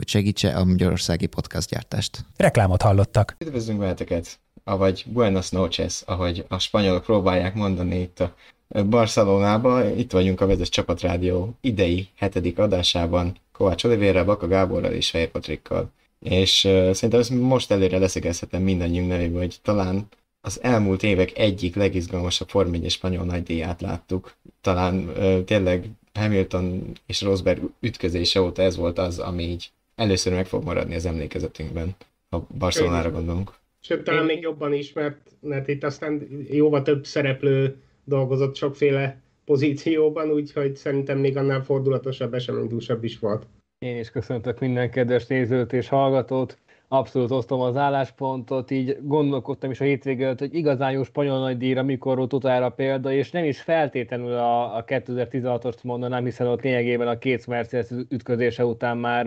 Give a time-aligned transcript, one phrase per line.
[0.00, 1.28] hogy segítse a magyarországi
[1.68, 2.24] gyártást.
[2.36, 3.36] Reklámot hallottak.
[3.38, 8.34] Üdvözlünk veleteket, avagy Buenos noches, ahogy a spanyolok próbálják mondani itt a
[8.82, 9.90] Barcelonába.
[9.90, 15.90] Itt vagyunk a Vezes Csapatrádió idei hetedik adásában Kovács Olivérrel, Baka Gáborral és Fehér Patrikkal.
[16.20, 20.06] És uh, szerintem ezt most előre leszögezhetem mindannyiunk nevében, hogy talán
[20.40, 24.34] az elmúlt évek egyik legizgalmasabb Form 1 spanyol nagydíját láttuk.
[24.60, 30.46] Talán uh, tényleg Hamilton és Rosberg ütközése óta ez volt az, ami így először meg
[30.46, 31.96] fog maradni az emlékezetünkben,
[32.30, 33.52] ha Barcelonára gondolunk.
[33.80, 40.30] Sőt, talán még jobban is, mert, mert itt aztán jóval több szereplő dolgozott sokféle pozícióban,
[40.30, 43.46] úgyhogy szerintem még annál fordulatosabb, eseménydúsabb is volt.
[43.78, 46.58] Én is köszöntök minden kedves nézőt és hallgatót.
[46.88, 52.16] Abszolút osztom az álláspontot, így gondolkodtam is a hétvégén, hogy igazán jó spanyol nagydíjra mikor
[52.16, 57.18] volt utára példa, és nem is feltétlenül a, a 2016-ost mondanám, hiszen ott lényegében a
[57.18, 59.26] két Mercedes ütközése után már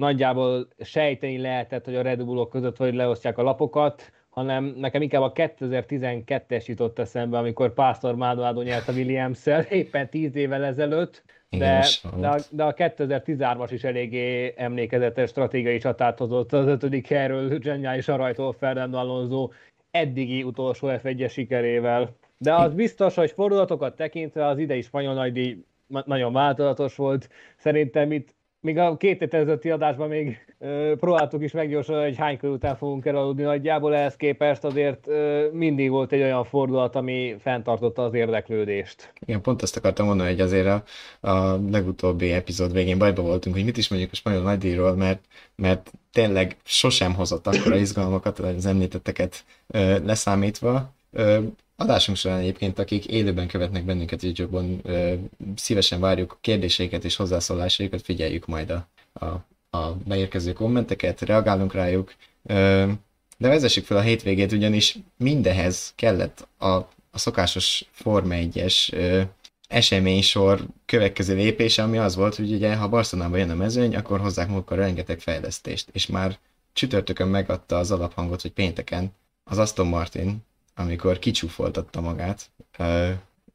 [0.00, 5.22] nagyjából sejteni lehetett, hogy a Red Bullok között vagy leosztják a lapokat, hanem nekem inkább
[5.22, 11.84] a 2012-es jutott eszembe, amikor Pásztor Maldonado nyert a williams éppen 10 évvel ezelőtt, de,
[12.20, 18.08] de, a, de a 2013-as is eléggé emlékezetes stratégiai csatát hozott az ötödik helyről zseniális
[18.08, 19.48] arajtól Fernando Alonso
[19.90, 22.16] eddigi utolsó F1-es sikerével.
[22.38, 25.64] De az biztos, hogy fordulatokat tekintve az idei spanyol nagydíj
[26.04, 27.28] nagyon változatos volt.
[27.56, 32.50] Szerintem itt még a két héten adásban még ö, próbáltuk is meggyorsulni, hogy hány kör
[32.50, 38.04] után fogunk elaludni nagyjából, ehhez képest azért ö, mindig volt egy olyan fordulat, ami fenntartotta
[38.04, 39.12] az érdeklődést.
[39.26, 40.82] Igen, pont ezt akartam mondani, hogy azért a,
[41.28, 45.24] a legutóbbi epizód végén bajba voltunk, hogy mit is mondjuk a spanyol nagydíjról, mert,
[45.56, 50.92] mert tényleg sosem hozott akkora izgalmakat, az említetteket ö, leszámítva.
[51.80, 54.82] Adásunk során egyébként, akik élőben követnek bennünket YouTube-on,
[55.56, 59.24] szívesen várjuk kérdéseiket és hozzászólásaikat, figyeljük majd a, a,
[59.78, 62.14] a beérkező kommenteket, reagálunk rájuk.
[62.42, 66.68] De vezessük fel a hétvégét, ugyanis mindehez kellett a,
[67.10, 68.94] a szokásos Forma 1-es
[69.68, 74.48] eseménysor következő lépése, ami az volt, hogy ugye ha Barcelonába jön a mezőny, akkor hozzák
[74.48, 76.38] magukkal rengeteg fejlesztést, és már
[76.72, 79.12] csütörtökön megadta az alaphangot, hogy pénteken
[79.44, 80.48] az Aston Martin
[80.80, 82.50] amikor kicsúfoltatta magát,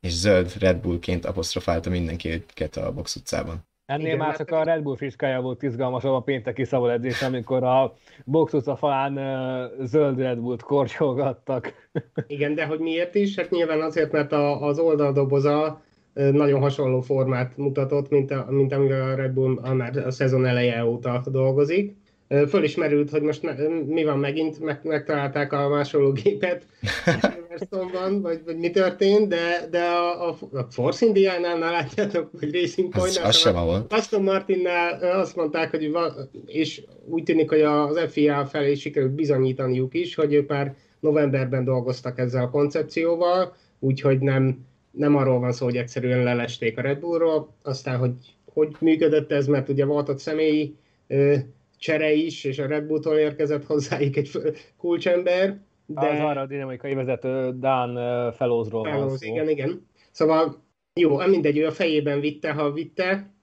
[0.02, 3.66] és zöld Red Bullként apostrofálta mindenkiket a box utcában.
[3.86, 7.94] Ennél Igen, már csak a Red Bull fiskája volt izgalmasabb a pénteki szabadedzés, amikor a
[8.24, 9.20] box utca falán
[9.84, 11.74] zöld Red Bullt kortyolgattak.
[12.28, 13.36] Igen, de hogy miért is?
[13.36, 15.82] Hát nyilván azért, mert a, az oldaldoboza
[16.14, 20.86] nagyon hasonló formát mutatott, mint, a, mint amivel a Red Bull már a szezon eleje
[20.86, 21.96] óta dolgozik
[22.28, 23.42] fölismerült, hogy most
[23.86, 26.66] mi van megint, meg, megtalálták a másoló gépet
[27.94, 32.90] van, vagy, vagy mi történt, de, de a, a, a Force Indiánál látjátok, hogy Racing
[32.92, 33.94] point az, az sem volt.
[33.94, 39.94] Aston Martinnál azt mondták, hogy van, és úgy tűnik, hogy az FIA felé sikerült bizonyítaniuk
[39.94, 45.66] is, hogy ők már novemberben dolgoztak ezzel a koncepcióval, úgyhogy nem, nem arról van szó,
[45.66, 48.12] hogy egyszerűen lelesték a Red Bullról, aztán, hogy
[48.56, 50.76] hogy működött ez, mert ugye volt ott személyi
[51.78, 54.32] csere is, és a Red Bull-tól érkezett hozzájuk egy
[54.78, 55.60] kulcsember.
[55.86, 56.08] De...
[56.08, 59.28] Az arra a dinamikai vezető Dan Felózról van szó.
[59.32, 59.88] Igen, igen.
[60.12, 60.64] Szóval
[61.00, 63.34] jó, mindegy, ő a fejében vitte, ha vitte.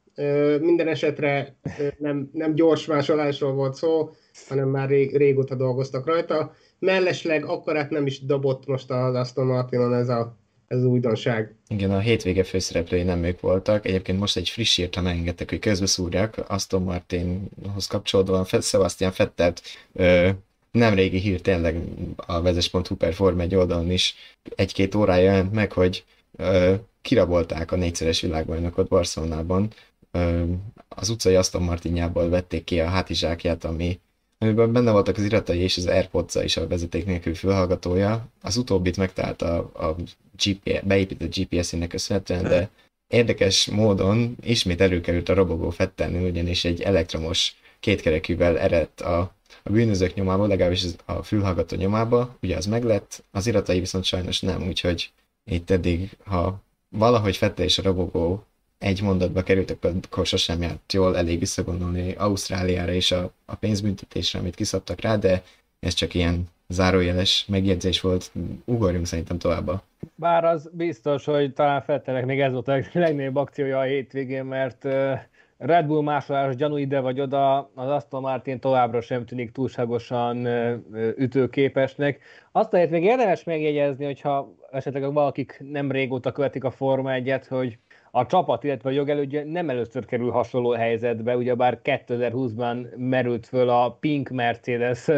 [0.61, 1.57] Minden esetre
[1.99, 4.11] nem, nem gyors másolásról volt szó,
[4.49, 6.55] hanem már rég, régóta dolgoztak rajta.
[6.79, 10.37] Mellesleg akkorát nem is dobott most az Aston Martinon ez a
[10.73, 11.55] ez újdonság.
[11.69, 13.87] Igen, a hétvége főszereplői nem ők voltak.
[13.87, 19.63] Egyébként most egy friss írt, ha megengedtek, hogy közbeszúrjak, Aston Martinhoz kapcsolódóan Sebastian Fettelt
[19.93, 20.29] ö,
[20.71, 21.77] nem régi hír tényleg
[22.17, 24.15] a vezes.hu per Form egy oldalon is
[24.55, 26.05] egy-két órája jelent meg, hogy
[26.37, 29.73] ö, kirabolták a négyszeres világbajnokot Barcelonában.
[30.11, 30.43] Ö,
[30.89, 34.01] az utcai Aston Martinjából vették ki a hátizsákját, ami
[34.43, 38.27] amiben benne voltak az iratai és az airpods is a vezeték nélkül fülhallgatója.
[38.43, 39.97] Az utóbbit megtalálta a, a
[40.37, 42.71] GPS, beépített GPS-ének köszönhetően, de
[43.09, 50.15] érdekes módon ismét előkerült a robogó fettelni, ugyanis egy elektromos kétkerekűvel eredt a, a bűnözők
[50.15, 55.11] nyomába, legalábbis a fülhallgató nyomába, ugye az meglett, az iratai viszont sajnos nem, úgyhogy
[55.45, 58.45] itt eddig, ha valahogy Fettel és a robogó
[58.79, 64.55] egy mondatba kerültek, akkor sosem járt jól, elég visszagondolni Ausztráliára és a, a pénzbüntetésre, amit
[64.55, 65.45] kiszabtak rá, de
[65.81, 68.33] ez csak ilyen zárójeles megjegyzés volt,
[68.65, 69.83] ugorjunk szerintem tovább.
[70.15, 74.87] Bár az biztos, hogy talán Fettelek még ez volt a legnagyobb akciója a hétvégén, mert
[75.59, 80.49] Red Bull másolás gyanú ide vagy oda, az Aston Martin továbbra sem tűnik túlságosan
[81.17, 82.21] ütőképesnek.
[82.53, 87.79] Azt lehet még érdemes megjegyezni, hogyha esetleg valakik nem régóta követik a Forma 1-et, hogy
[88.15, 93.91] a csapat, illetve a jogelődje nem először kerül hasonló helyzetbe, ugyebár 2020-ban merült föl a
[94.01, 95.09] Pink Mercedes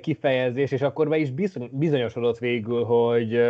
[0.00, 1.30] kifejezés, és akkor be is
[1.70, 3.40] bizonyosodott végül, hogy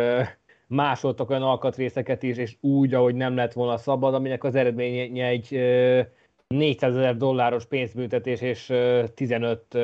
[0.67, 5.49] másoltak olyan alkatrészeket is, és úgy, ahogy nem lett volna szabad, aminek az eredménye egy
[6.47, 8.73] 400 ezer dolláros pénzbüntetés és
[9.13, 9.77] 15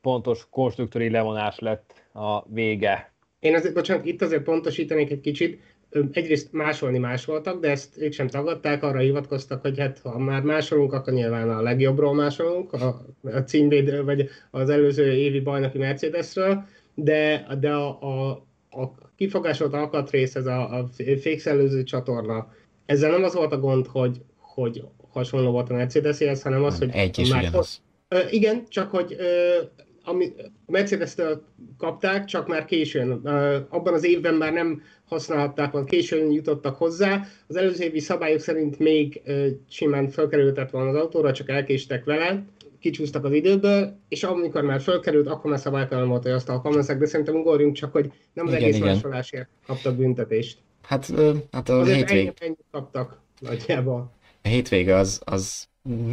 [0.00, 3.12] pontos konstruktori levonás lett a vége.
[3.38, 5.60] Én azért, bocsánat, itt azért pontosítanék egy kicsit,
[6.12, 10.92] egyrészt másolni másoltak, de ezt ők sem tagadták, arra hivatkoztak, hogy hát ha már másolunk,
[10.92, 16.64] akkor nyilván a legjobbról másolunk, a, a címvédő, vagy az előző évi bajnoki Mercedesről,
[16.94, 18.30] de, de a, a,
[18.70, 20.88] a kifogásolt alkatrész, ez a, a
[21.20, 22.52] fékszellőző csatorna,
[22.86, 26.90] ezzel nem az volt a gond, hogy, hogy hasonló volt a Mercedeshez, hanem az, hogy...
[26.92, 27.82] Egy és már, ugyanaz.
[28.08, 29.58] Ö, igen, csak hogy ö,
[30.04, 30.32] ami
[30.66, 31.42] a Mercedes-től
[31.78, 33.10] kapták, csak már későn.
[33.68, 37.22] Abban az évben már nem használhatták, vagy későn jutottak hozzá.
[37.46, 39.22] Az előző évi szabályok szerint még
[39.68, 42.44] simán felkerültett volna az autóra, csak elkéstek vele,
[42.80, 47.06] kicsúsztak az időből, és amikor már felkerült, akkor már szabálytalan volt, hogy azt alkalmazzák, de
[47.06, 50.58] szerintem ugorjunk csak, hogy nem az igen, egész másolásért kaptak büntetést.
[50.82, 51.12] Hát,
[51.52, 52.18] hát a Azért hétvég...
[52.18, 54.12] ennyit, ennyit kaptak nagyjából.
[54.44, 55.68] A hétvége az, az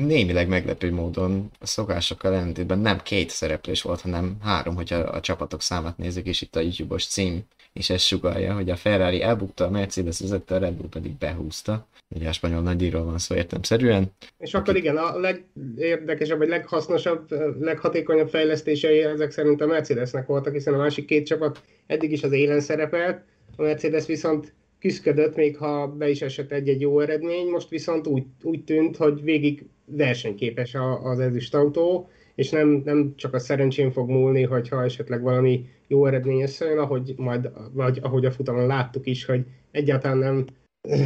[0.06, 5.62] némileg meglepő módon a szokásokkal ellentétben nem két szereplés volt, hanem három, hogyha a csapatok
[5.62, 9.70] számát nézik, és itt a YouTube-os cím és ez sugalja, hogy a Ferrari elbukta, a
[9.70, 11.88] Mercedes vezette, a Red Bull pedig behúzta.
[12.16, 14.12] Ugye a spanyol nagydíjról van szó értemszerűen.
[14.38, 20.74] És akkor igen, a legérdekesebb, vagy leghasznosabb, leghatékonyabb fejlesztései ezek szerint a Mercedesnek voltak, hiszen
[20.74, 23.22] a másik két csapat eddig is az élen szerepelt,
[23.56, 28.24] a Mercedes viszont küzdött, még ha be is esett egy-egy jó eredmény, most viszont úgy,
[28.44, 34.10] úgy tűnt, hogy végig versenyképes az ezüst autó, és nem, nem csak a szerencsén fog
[34.10, 39.26] múlni, hogyha esetleg valami jó eredmény összejön, ahogy majd, vagy ahogy a futamon láttuk is,
[39.26, 40.46] hogy egyáltalán nem,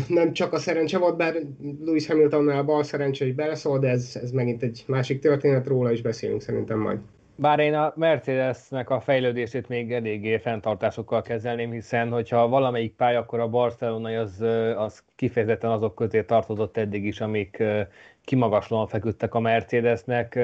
[0.08, 1.42] nem csak a szerencse volt, bár
[1.86, 6.02] Lewis Hamiltonnál bal szerencse is beleszól, de ez, ez megint egy másik történet, róla is
[6.02, 7.00] beszélünk szerintem majd.
[7.38, 13.40] Bár én a Mercedesnek a fejlődését még eléggé fenntartásokkal kezelném, hiszen hogyha valamelyik pálya, akkor
[13.40, 14.42] a Barcelona az,
[14.78, 17.64] az kifejezetten azok közé tartozott eddig is, amik
[18.24, 20.40] kimagaslóan feküdtek a Mercedesnek.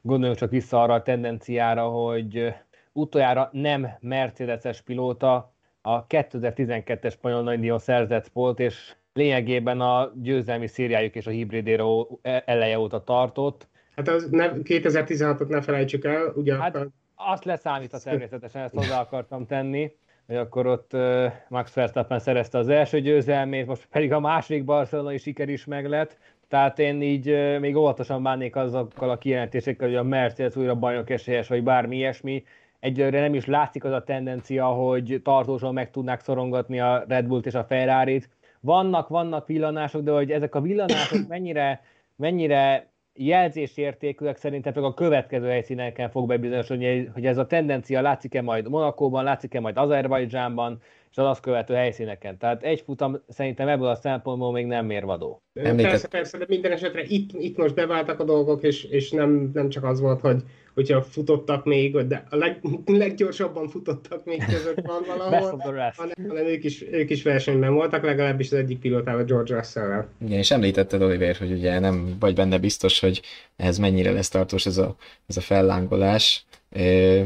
[0.00, 2.54] Gondoljunk csak vissza arra a tendenciára, hogy
[2.92, 5.52] utoljára nem Mercedes-es pilóta
[5.82, 11.80] a 2012-es spanyol nagydíjon szerzett volt, és lényegében a győzelmi szériájuk és a hibrid
[12.22, 16.88] eleje óta tartott Hát az ne, 2016-ot ne felejtsük el, ugye hát akkor...
[17.14, 19.92] azt leszámítva természetesen, ezt hozzá akartam tenni,
[20.26, 25.18] hogy akkor ott uh, Max Verstappen szerezte az első győzelmét, most pedig a második barcelonai
[25.18, 30.02] siker is meglett, tehát én így uh, még óvatosan bánnék azokkal a kijelentésekkel, hogy a
[30.02, 32.44] Mercedes újra bajnok esélyes, vagy bármi ilyesmi.
[32.80, 37.46] Egyelőre nem is látszik az a tendencia, hogy tartósan meg tudnák szorongatni a Red Bullt
[37.46, 38.28] és a Ferrari-t.
[38.60, 41.82] Vannak, vannak villanások, de hogy ezek a villanások mennyire,
[42.16, 48.68] mennyire jelzésértékűek szerintem csak a következő helyszíneken fog bebizonyosodni, hogy ez a tendencia látszik-e majd
[48.68, 52.38] Monakóban, látszik-e majd Azerbajdzsánban, és az azt követő helyszíneken.
[52.38, 55.42] Tehát egy futam szerintem ebből a szempontból még nem mérvadó.
[55.54, 55.90] Említett...
[55.90, 59.68] Persze, persze, de minden esetre itt, itt most beváltak a dolgok, és, és nem, nem
[59.68, 60.42] csak az volt, hogy
[60.76, 65.62] hogyha futottak még, de a leg, leggyorsabban futottak még között van valahol,
[65.96, 70.08] hanem, hanem ők, is, ők is versenyben voltak, legalábbis az egyik pilótával, George Russell-vel.
[70.24, 73.22] Igen, és említetted, Oliver, hogy ugye nem vagy benne biztos, hogy
[73.56, 76.46] ez mennyire lesz tartós ez a, ez a fellángolás,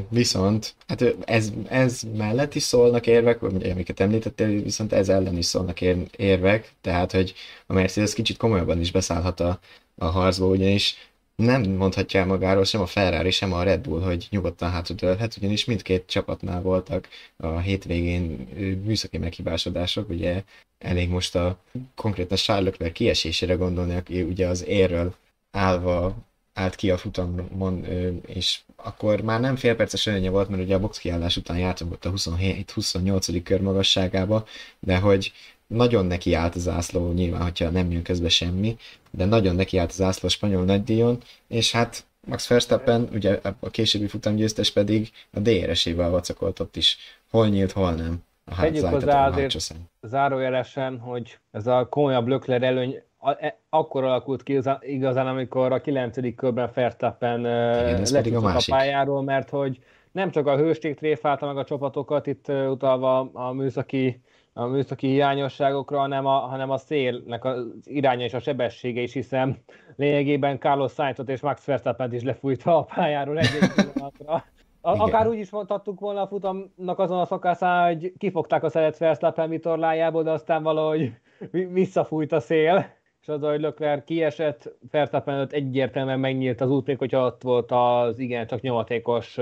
[0.09, 5.80] Viszont hát ez, ez mellett is szólnak érvek, amiket említettél, viszont ez ellen is szólnak
[6.16, 7.35] érvek, tehát hogy
[7.66, 9.61] a Mercedes kicsit komolyabban is beszállhat a,
[9.97, 11.10] a harcba, ugyanis
[11.41, 15.65] nem mondhatja el magáról sem a Ferrari, sem a Red Bull, hogy nyugodtan hátradőlhet, ugyanis
[15.65, 18.49] mindkét csapatnál voltak a hétvégén
[18.85, 20.43] műszaki meghibásodások, ugye
[20.79, 21.59] elég most a
[21.95, 25.15] konkrétan Charles Leclerc kiesésére gondolni, aki ugye az érről
[25.51, 26.17] állva
[26.55, 27.85] állt ki a futamon,
[28.27, 32.05] és akkor már nem félperces előnye volt, mert ugye a box kiállás után jártam ott
[32.05, 33.41] a 27-28.
[33.45, 34.47] kör magasságába,
[34.81, 35.33] de hogy
[35.71, 38.77] nagyon neki állt az zászló, nyilván, hogyha nem jön közbe semmi,
[39.11, 43.71] de nagyon neki állt az zászló a spanyol nagydíjon, és hát Max Verstappen, ugye a
[43.71, 46.99] későbbi futamgyőztes pedig a DRS-ével vacakolt ott is.
[47.31, 48.23] Hol nyílt, hol nem.
[48.45, 54.61] A Tegyük hozzá azért zárójelesen, hogy ez a komolyabb Lökler előny E, akkor alakult ki
[54.81, 59.79] igazán, amikor a kilencedik körben Verstappen lecsúszott a, a pályáról, mert hogy
[60.12, 64.21] nem csak a hőség tréfálta meg a csapatokat, itt utalva a műszaki
[64.52, 69.62] a műszaki hiányosságokra, hanem a, hanem a szélnek az iránya és a sebessége is, hiszen
[69.97, 74.45] lényegében Carlos Sainzot és Max Verstappen is lefújta a pályáról egy pillanatra.
[74.80, 79.49] Akár úgy is mondhattuk volna a futamnak azon a szakaszán, hogy kifogták a szeret Verstappen
[79.49, 81.12] vitorlájából, de aztán valahogy
[81.50, 86.99] visszafújt a szél, és az, hogy Leclerc kiesett, Verstappen előtt egyértelműen megnyílt az út, még
[86.99, 89.38] hogyha ott volt az igen csak nyomatékos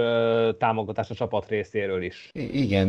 [0.58, 2.30] támogatás a csapat részéről is.
[2.52, 2.88] Igen,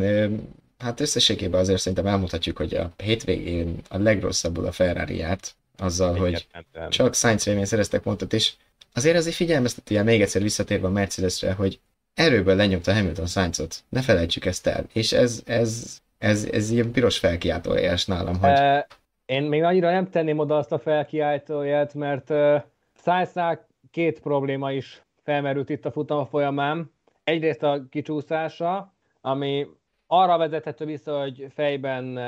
[0.79, 6.47] hát összességében azért szerintem elmondhatjuk, hogy a hétvégén a legrosszabbul a Ferrari járt, azzal, hogy
[6.89, 8.53] csak Sainz rémén szereztek pontot, és
[8.93, 11.79] azért azért figyelmezteti el még egyszer visszatérve a Mercedesre, hogy
[12.13, 13.83] erőből lenyomta Hamilton Sainzot.
[13.89, 14.85] Ne felejtsük ezt el.
[14.93, 18.85] És ez, ez, ez, ez ilyen piros felkiáltójás nálam, hogy...
[19.25, 22.61] Én még annyira nem tenném oda azt a felkiáltóját, mert uh,
[23.03, 26.91] Sainznál két probléma is felmerült itt a futam folyamán.
[27.23, 29.67] Egyrészt a kicsúszása, ami
[30.11, 32.19] arra vezethető vissza, hogy fejben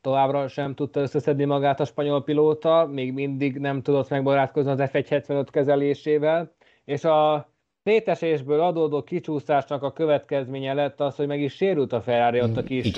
[0.00, 5.46] továbbra sem tudta összeszedni magát a spanyol pilóta, még mindig nem tudott megbarátkozni az F175
[5.50, 6.52] kezelésével,
[6.84, 7.48] és a
[7.84, 12.62] szétesésből adódó kicsúszásnak a következménye lett az, hogy meg is sérült a Ferrari ott a
[12.62, 12.90] kis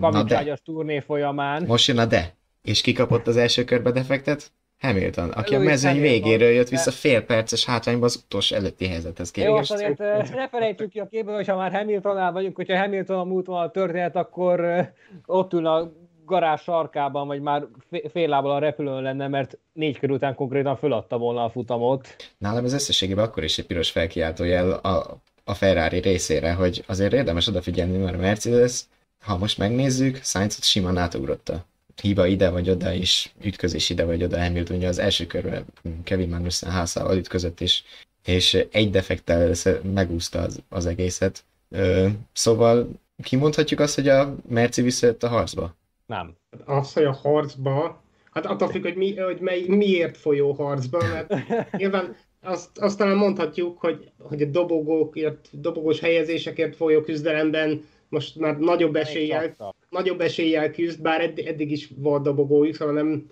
[0.00, 1.64] kamicságyas turné folyamán.
[1.66, 2.34] Most jön a de.
[2.62, 4.52] És kikapott az első körbe defektet?
[4.78, 6.12] Hamilton, aki Louis a mezőny Hamilton.
[6.12, 9.70] végéről jött vissza fél perces hátrányba az utolsó előtti helyzethez képest.
[9.70, 13.46] Jó, azért ne felejtsük ki a képből, hogyha már Hamiltonnál vagyunk, hogyha Hamilton a múlt
[13.46, 14.88] van a történet, akkor
[15.26, 15.92] ott ül a
[16.24, 17.66] garázs sarkában, vagy már
[18.10, 22.16] fél lábbal a repülőn lenne, mert négy kör után konkrétan föladta volna a futamot.
[22.38, 27.46] Nálam az összességében akkor is egy piros felkiáltójel a, a Ferrari részére, hogy azért érdemes
[27.46, 28.80] odafigyelni, mert a Mercedes,
[29.20, 31.64] ha most megnézzük, Sainzot simán átugrotta.
[32.02, 35.64] Hiba ide vagy oda, és ütközés ide vagy oda Hamilton, ugye az első körben
[36.04, 37.82] Kevin Magnussen házával ütközött, és,
[38.24, 41.44] és egy defektel megúszta az, az egészet.
[41.70, 42.88] Ö, szóval
[43.22, 45.74] kimondhatjuk azt, hogy a Merci visszajött a harcba?
[46.06, 46.36] Nem.
[46.64, 51.34] Az, hogy a harcba, hát attól függ, hogy, mi, hogy mely, miért folyó harcba, mert
[51.76, 58.58] nyilván azt, azt talán mondhatjuk, hogy, hogy a dobogókért, dobogós helyezésekért folyó küzdelemben most már
[58.58, 59.54] nagyobb eséllyel,
[59.96, 63.26] nagyobb eséllyel küzd, bár eddig, eddig is volt dobogójuk, szóval nem,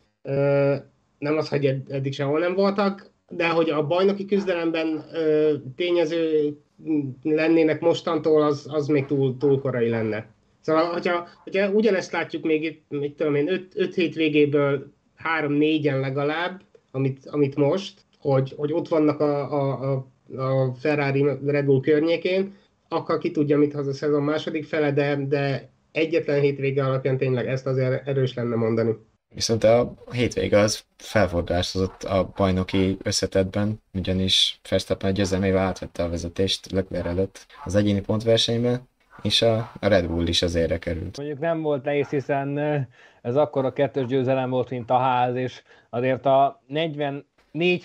[1.19, 5.05] nem az, hogy eddig sehol nem voltak, de hogy a bajnoki küzdelemben
[5.77, 6.53] tényező
[7.23, 10.27] lennének mostantól, az, az még túl, túl korai lenne.
[10.61, 14.93] Szóval, hogyha, hogyha ugyanezt látjuk még itt, mit tudom én, 5 hétvégéből
[15.39, 20.07] 3-4-en legalább, amit, amit most, hogy, hogy ott vannak a, a, a,
[20.43, 22.55] a Ferrari Red Bull környékén,
[22.89, 27.47] akkor ki tudja, mit hoz a szezon második fele, de, de egyetlen hétvége alapján tényleg
[27.47, 28.97] ezt azért erős lenne mondani.
[29.35, 36.09] Viszont a hétvége az felfordást hozott a bajnoki összetetben, ugyanis Verstappen egy győzelmével átvette a
[36.09, 38.89] vezetést Leclerc előtt az egyéni pontversenyben,
[39.23, 41.17] és a, a Red Bull is az érre került.
[41.17, 42.59] Mondjuk nem volt nehéz, hiszen
[43.23, 47.25] ez akkor a kettős győzelem volt, mint a ház, és azért a 44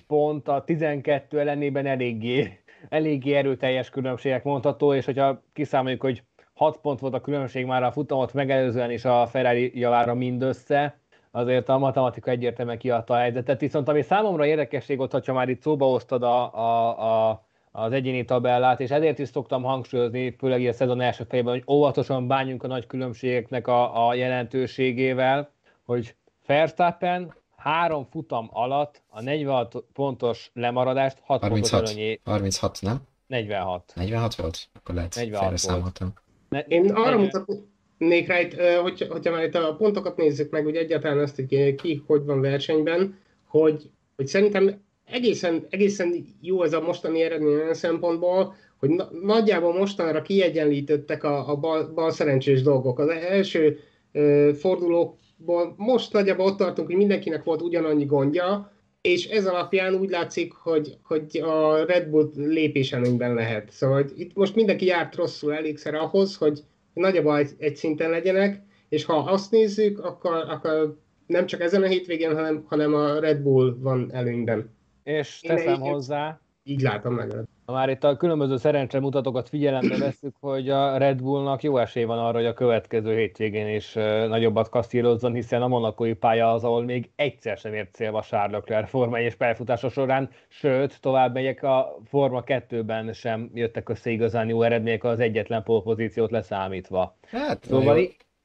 [0.08, 6.24] pont a 12 ellenében eléggé, eléggé erőteljes különbségek mondható, és hogyha kiszámoljuk, hogy
[6.60, 11.00] 6 pont volt a különbség már a futamot megelőzően is a Ferrari javára mindössze,
[11.32, 13.60] azért a matematika egyértelműen kiadta a helyzetet.
[13.60, 18.26] Viszont ami számomra érdekesség volt, hogyha már itt szóba osztad a, a, a az egyéni
[18.26, 22.68] tabellát, és ezért is szoktam hangsúlyozni, főleg a szezon első fejében, hogy óvatosan bánjunk a
[22.68, 25.50] nagy különbségeknek a, a jelentőségével,
[25.86, 32.20] hogy Verstappen három futam alatt a 46 pontos lemaradást 6 36, pontos előnyé...
[32.24, 33.02] 36, nem?
[33.28, 33.92] 46.
[33.96, 34.70] 46 volt?
[34.74, 36.14] Akkor lehet 46 számoltam.
[36.50, 40.76] Ne, Én arra mutatnék rá, itt, hogy, hogyha már itt a pontokat nézzük meg, hogy
[40.76, 46.82] egyáltalán azt, hogy ki hogy van versenyben, hogy, hogy szerintem egészen, egészen jó ez a
[46.82, 53.00] mostani eredmény olyan szempontból, hogy na, nagyjából mostanra kiegyenlítettek a, a bal, bal szerencsés dolgok.
[53.00, 53.80] Az első
[54.12, 60.10] ö, fordulókból most nagyjából ott tartunk, hogy mindenkinek volt ugyanannyi gondja, és ez alapján úgy
[60.10, 63.70] látszik, hogy, hogy a Red Bull lépéselőnyben lehet.
[63.70, 66.60] Szóval itt most mindenki járt rosszul elégszer ahhoz, hogy
[66.94, 71.88] nagyjából egy, egy szinten legyenek, és ha azt nézzük, akkor, akkor nem csak ezen a
[71.88, 74.78] hétvégén, hanem, hanem a Red Bull van előnyben
[75.10, 77.34] és teszem Én hozzá, így látom meg.
[77.70, 82.20] Ha már itt a különböző szerencsemutatókat figyelembe veszük, hogy a Red Bullnak jó esély van
[82.20, 83.94] arra, hogy a következő hétvégén is
[84.28, 88.90] nagyobbat kasztírozzon, hiszen a monakói pálya az, ahol még egyszer sem ért célba Charles Leclerc
[88.90, 94.62] Forma és pályafutása során, sőt, tovább megyek, a Forma 2-ben sem jöttek össze igazán jó
[94.62, 97.18] eredmények az egyetlen polpozíciót leszámítva.
[97.28, 98.00] Hát, szóval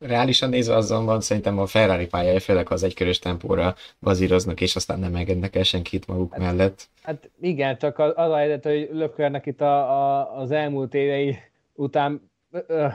[0.06, 5.14] reálisan nézve azonban szerintem a Ferrari pálya, főleg az egykörös tempóra bazíroznak, és aztán nem
[5.14, 6.88] engednek el senkit maguk hát, mellett.
[7.02, 11.36] Hát igen, csak az, az a helyzet, hogy Lökörnek itt a, a, az elmúlt évei
[11.74, 12.30] után,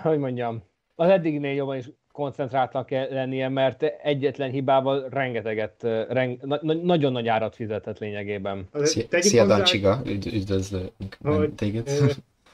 [0.02, 0.64] hogy mondjam,
[0.96, 7.28] az eddignél jobban is koncentráltnak kell lennie, mert egyetlen hibával rengeteget, reng, na, nagyon nagy
[7.28, 8.68] árat fizetett lényegében.
[9.10, 11.18] Szia, Dancsiga, üdvözlünk
[11.56, 11.90] téged.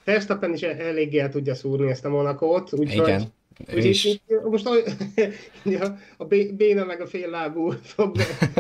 [0.04, 3.28] Verstappen is eléggé el tudja szúrni ezt a Monakót, úgyhogy
[3.76, 4.74] Úgyhogy most a,
[6.24, 8.16] a Béna meg a fél lábú fog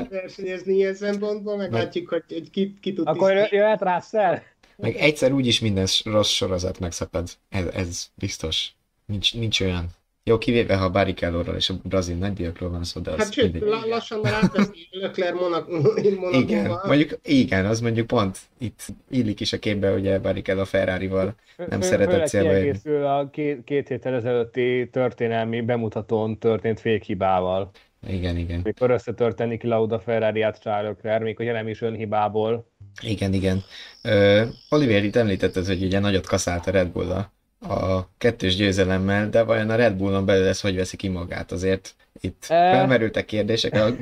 [0.09, 4.39] versenyezni ilyen szempontból, meg látjuk, hogy, hogy ki, ki tud Akkor jöhet Russell?
[4.77, 7.29] Meg egyszer úgyis minden rossz sorozat megszakad.
[7.49, 8.71] Ez, ez biztos.
[9.05, 9.89] Nincs, nincs olyan.
[10.29, 14.19] Jó, kivéve ha Barrichello-ról és a brazil nagydíjakról van szó, de az Hát sőt, lassan
[14.19, 15.97] már átveszi Leclerc Monaco,
[16.31, 21.35] Igen, mondjuk, igen, az mondjuk pont itt illik is a képbe, ugye Barrichello Ferrari-val
[21.69, 27.71] nem szeretett célba a két, két héttel ezelőtti történelmi bemutatón történt fékhibával.
[28.07, 28.59] Igen, igen.
[28.63, 32.67] Mikor összetört Niki Lauda Ferrari-át Charles Leclerc, még hogyha nem is önhibából.
[33.01, 33.63] Igen, igen.
[34.03, 37.33] Uh, Oliver itt említett, hogy ugye nagyot kaszált a Red bull -a
[37.69, 41.51] a kettős győzelemmel, de vajon a Red Bullon belül ez hogy veszi ki magát?
[41.51, 43.73] Azért itt felmerültek kérdések.
[43.73, 43.95] A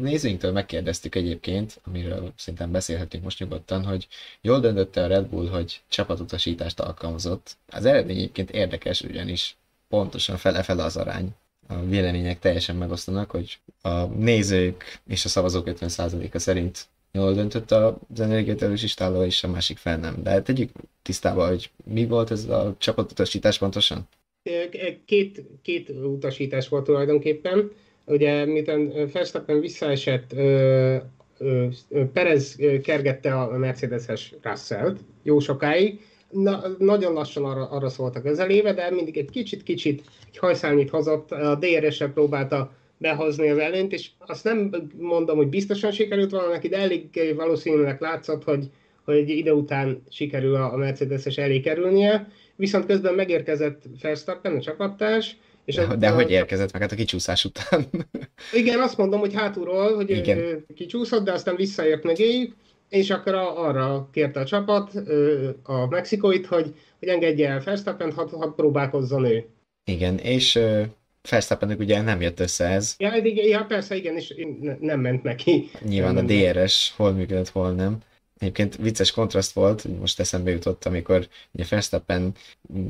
[0.00, 4.08] nézőinktől megkérdeztük egyébként, amiről szerintem beszélhetünk most nyugodtan, hogy
[4.40, 7.56] jól döntötte a Red Bull, hogy csapatutasítást alkalmazott.
[7.68, 9.56] Az eredmény egyébként érdekes, ugyanis
[9.88, 11.34] pontosan fele-fele az arány.
[11.68, 18.20] A vélemények teljesen megosztanak, hogy a nézők és a szavazók 50%-a szerint jól döntött az
[18.20, 20.22] energiaterős istáló, és a másik fel nem.
[20.22, 20.70] De tegyük
[21.02, 24.08] tisztába, hogy mi volt ez a csapatutasítás pontosan?
[25.04, 27.70] Két, két utasítás volt tulajdonképpen.
[28.04, 30.34] Ugye, miután Verstappen visszaesett,
[32.12, 38.72] Perez kergette a Mercedes-es Russell-t jó sokáig, Na, nagyon lassan arra, arra szólt a közelébe,
[38.72, 44.44] de mindig egy kicsit-kicsit egy hajszálnyit hozott, a DRS-re próbálta behozni az előnyt, és azt
[44.44, 48.70] nem mondom, hogy biztosan sikerült volna neki, de elég valószínűleg látszott, hogy,
[49.04, 55.74] hogy ide után sikerül a Mercedes-es elé kerülnie, viszont közben megérkezett Verstappen, a csapattárs, és
[55.74, 57.86] de, de hogy érkezett meg hát a kicsúszás után?
[58.60, 60.38] igen, azt mondom, hogy hátulról, hogy igen.
[60.38, 62.54] Ő kicsúszott, de aztán visszaért mögéjük,
[62.88, 64.92] és akkor arra kérte a csapat,
[65.62, 69.44] a mexikóit, hogy, hogy engedje el Verstappen, hadd had próbálkozzon ő.
[69.84, 70.58] Igen, és
[71.28, 72.94] Verstappennek ugye nem jött össze ez.
[72.98, 74.34] Ja, igen, ja persze, igen, és
[74.80, 75.70] nem ment neki.
[75.82, 77.98] Nyilván a DRS hol működött, hol nem.
[78.38, 82.32] Egyébként vicces kontraszt volt, most eszembe jutott, amikor ugye Verstappen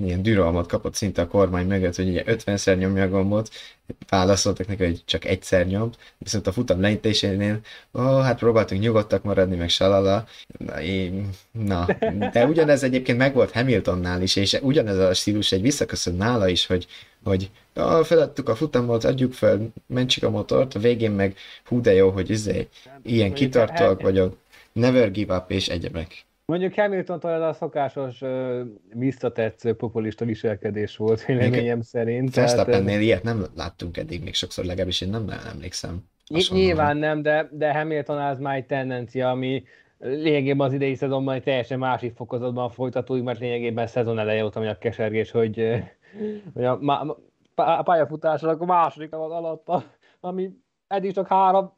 [0.04, 3.50] ilyen düralmat kapott szinte a kormány mögött, hogy ugye 50-szer nyomja a gombot,
[4.08, 7.60] válaszoltak neki, hogy csak egyszer nyom, viszont a futam leítésénél,
[7.94, 10.26] ó, oh, hát próbáltunk nyugodtak maradni, meg salala,
[10.58, 11.86] na, én, na,
[12.32, 16.86] de ugyanez egyébként megvolt Hamiltonnál is, és ugyanez a stílus egy visszaköszön nála is, hogy,
[17.26, 21.92] hogy ah, feladtuk a futamot, adjuk fel, mentsük a motort, a végén meg hú de
[21.92, 22.68] jó, hogy izé,
[23.02, 24.36] ilyen kitartóak vagyok
[24.72, 26.24] never give up és egyebek.
[26.44, 28.60] Mondjuk Hamilton talán a szokásos uh,
[28.94, 32.34] visszatetsző populista viselkedés volt, véleményem szerint.
[32.34, 36.04] Verstappennél tehát, ilyet nem láttunk eddig még sokszor, legalábbis én nem, nem emlékszem.
[36.50, 39.64] Nyilván nem, de, de Hamilton az már egy tendencia, ami
[40.06, 44.66] lényegében az idei szezonban egy teljesen másik fokozatban folytatódik, mert lényegében szezon eleje volt, ami
[44.66, 45.82] a kesergés, hogy,
[46.54, 46.78] hogy a,
[47.54, 49.68] a, pályafutásra akkor második alatt,
[50.20, 50.50] ami
[50.88, 51.72] eddig csak három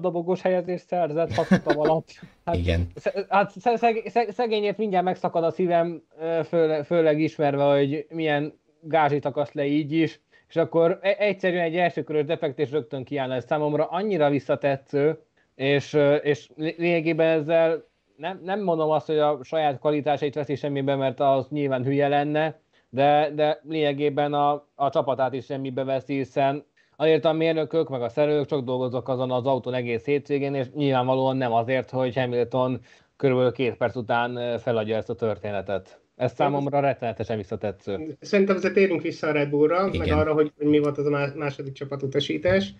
[0.00, 2.08] dobogós helyezést szerzett hat alatt.
[2.44, 2.86] Hát, Igen.
[3.28, 6.02] Hát szeg, szeg, szegényért mindjárt megszakad a szívem,
[6.44, 11.76] főleg, főleg ismerve, hogy milyen gázsit akaszt le így is, és akkor e, egyszerűen egy
[11.76, 13.34] elsőkörös defektés rögtön kiállna.
[13.34, 15.18] Ez számomra annyira visszatetsző,
[15.60, 17.84] és, és lényegében ezzel
[18.16, 22.60] nem, nem mondom azt, hogy a saját kvalitásait veszi semmibe, mert az nyilván hülye lenne,
[22.88, 26.64] de, de lényegében a, a csapatát is semmibe veszi, hiszen
[26.96, 31.36] azért a mérnökök, meg a szerelők csak dolgoznak azon az autón egész hétvégén, és nyilvánvalóan
[31.36, 32.80] nem azért, hogy Hamilton
[33.16, 36.00] körülbelül két perc után feladja ezt a történetet.
[36.16, 38.16] Ez számomra rettenetesen visszatetsző.
[38.20, 40.08] Szerintem azért térünk vissza a Red Bullra, Igen.
[40.08, 42.74] meg arra, hogy, hogy mi volt az a második csapatutasítás.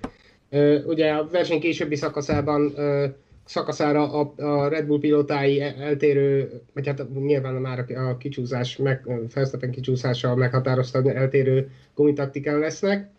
[0.84, 2.74] Ugye a verseny későbbi szakaszában
[3.44, 9.02] szakaszára a, a Red Bull pilotái eltérő, vagy hát nyilván már a kicsúszás, meg,
[9.34, 13.10] Verstappen kicsúszása meghatározta, hogy eltérő gumitaktikán lesznek.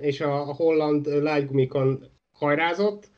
[0.00, 3.08] És a, a holland lágygumikon hajrázott,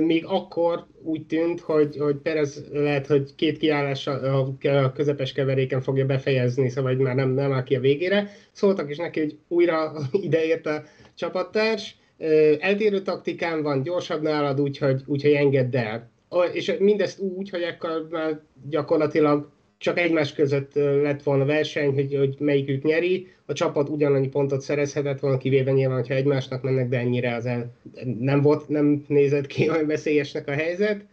[0.00, 6.06] még akkor úgy tűnt, hogy, hogy Perez lehet, hogy két kiállás a közepes keveréken fogja
[6.06, 8.30] befejezni, szóval már nem, nem áll ki a végére.
[8.52, 9.92] Szóltak is neki, hogy újra
[10.28, 10.82] ideért a
[11.14, 11.96] csapattárs,
[12.60, 16.10] eltérő taktikán van, gyorsabb nálad, úgyhogy, úgyhogy engedd el.
[16.52, 19.48] És mindezt úgy, hogy ekkor már gyakorlatilag
[19.78, 25.20] csak egymás között lett volna verseny, hogy, hogy melyikük nyeri, a csapat ugyanannyi pontot szerezhetett
[25.20, 27.72] volna, kivéve nyilván, hogyha egymásnak mennek, de ennyire az el,
[28.18, 31.04] nem volt, nem nézett ki olyan veszélyesnek a helyzet,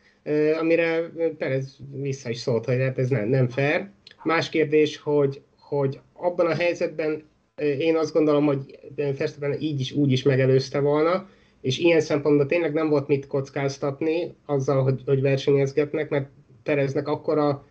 [0.59, 3.89] amire Perez vissza is szólt, hogy hát ez nem, nem fair.
[4.23, 7.23] Más kérdés, hogy, hogy abban a helyzetben
[7.63, 11.29] én azt gondolom, hogy Verstappen így is úgy is megelőzte volna,
[11.61, 16.29] és ilyen szempontból tényleg nem volt mit kockáztatni azzal, hogy, hogy versenyezgetnek, mert
[16.63, 17.65] Pereznek akkora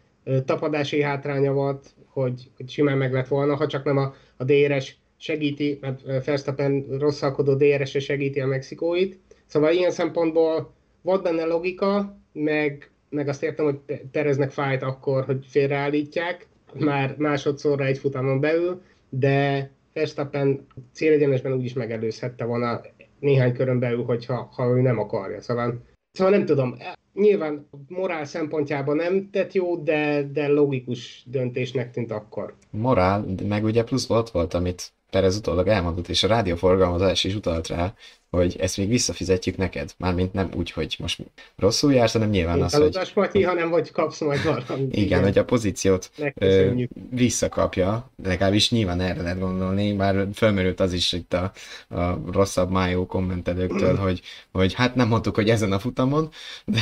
[0.44, 4.96] tapadási hátránya volt, hogy, hogy simán meg lett volna, ha csak nem a, a DRS
[5.16, 9.18] segíti, mert Verstappen rosszalkodó DRS-e segíti a mexikóit.
[9.46, 13.78] Szóval ilyen szempontból volt benne logika, meg, meg azt értem, hogy
[14.12, 22.44] Pereznek fájt akkor, hogy félreállítják, már másodszorra egy futamon belül, de Verstappen célegyenesben úgyis megelőzhette
[22.44, 22.80] volna
[23.20, 25.40] néhány körön belül, hogyha ha ő nem akarja.
[25.40, 26.76] Szóval, szóval nem tudom,
[27.14, 32.54] nyilván morál szempontjában nem tett jó, de, de logikus döntésnek tűnt akkor.
[32.70, 37.68] Morál, meg ugye plusz volt volt, amit Perez utólag elmondott, és a rádióforgalmazás is utalt
[37.68, 37.94] rá,
[38.30, 39.90] hogy ezt még visszafizetjük neked.
[39.98, 41.22] Mármint nem úgy, hogy most
[41.56, 42.86] rosszul jársz, hanem nyilván Mint az, hogy...
[42.86, 44.96] Utas, Matyi, hanem vagy kapsz majd valamit.
[44.96, 46.70] Igen, hogy a pozíciót ö,
[47.10, 51.52] visszakapja, legalábbis nyilván erre lehet gondolni, már fölmerült az is itt a,
[51.88, 54.20] a rosszabb májó kommentelőktől, hogy,
[54.52, 56.30] hogy hát nem mondtuk, hogy ezen a futamon,
[56.64, 56.80] de,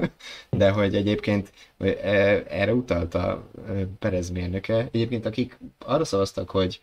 [0.60, 1.52] de hogy egyébként
[2.48, 3.50] erre utalt a
[3.98, 6.80] Perez mérnöke, egyébként akik arra szavaztak, hogy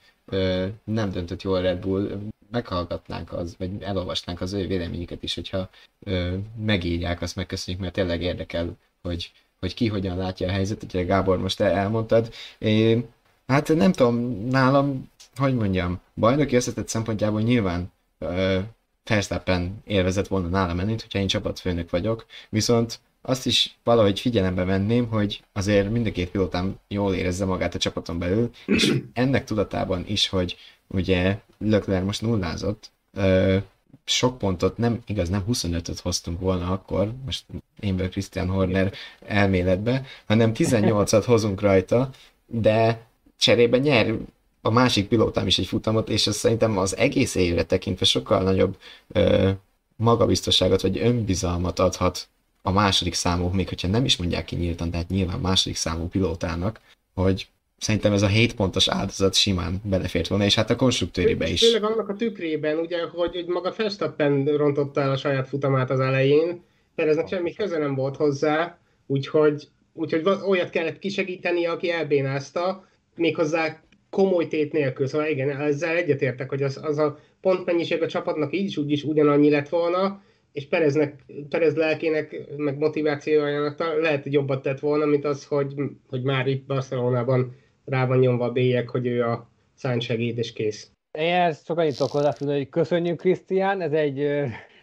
[0.84, 2.20] nem döntött jól Red Bull,
[2.52, 5.70] meghallgatnánk az, vagy elolvasnánk az ő véleményüket is, hogyha
[6.04, 11.04] ö, megírják, azt megköszönjük, mert tényleg érdekel, hogy, hogy ki hogyan látja a helyzetet, ugye
[11.04, 12.34] Gábor most el- elmondtad.
[12.58, 13.06] É,
[13.48, 18.60] hát nem tudom, nálam, hogy mondjam, bajnoki összetett szempontjából nyilván ö,
[19.04, 25.08] Verstappen élvezett volna nálam menni, hogyha én csapatfőnök vagyok, viszont azt is valahogy figyelembe venném,
[25.08, 30.04] hogy azért mind a két pilótám jól érezze magát a csapaton belül, és ennek tudatában
[30.08, 33.58] is, hogy ugye Leclerc most nullázott, ö,
[34.06, 37.46] sok pontot, nem igaz, nem 25-öt hoztunk volna akkor, most
[37.80, 38.94] én Christian Horner
[39.26, 42.10] elméletbe, hanem 18-at hozunk rajta,
[42.46, 44.16] de cserébe nyer.
[44.62, 48.78] A másik pilótám is egy futamot, és ez szerintem az egész évre tekintve sokkal nagyobb
[49.08, 49.50] ö,
[49.96, 52.28] magabiztosságot vagy önbizalmat adhat
[52.70, 56.08] a második számú, még hogyha nem is mondják ki nyíltan, de hát nyilván második számú
[56.08, 56.80] pilótának,
[57.14, 61.60] hogy szerintem ez a 7 pontos áldozat simán belefért volna, és hát a konstruktőribe is.
[61.60, 66.00] Főleg annak a tükrében, ugye, hogy, hogy maga Verstappen rontotta el a saját futamát az
[66.00, 66.62] elején,
[66.96, 74.48] Pereznek semmi köze nem volt hozzá, úgyhogy, úgyhogy olyat kellett kisegíteni, aki elbénázta, méghozzá komoly
[74.48, 75.08] tét nélkül.
[75.08, 79.04] Szóval igen, ezzel egyetértek, hogy az, az a pontmennyiség a csapatnak így is úgy is
[79.04, 85.06] ugyanannyi lett volna, és Pereznek, Perez lelkének, meg motivációjának talán lehet, hogy jobbat tett volna,
[85.06, 85.74] mint az, hogy,
[86.10, 90.54] hogy már itt Barcelonában rá van nyomva a bélyek, hogy ő a Sainz segéd, és
[90.54, 90.92] kész.
[91.12, 94.28] Én ezt csak annyit tudok hozzáfűzni, hogy köszönjük Krisztián, ez egy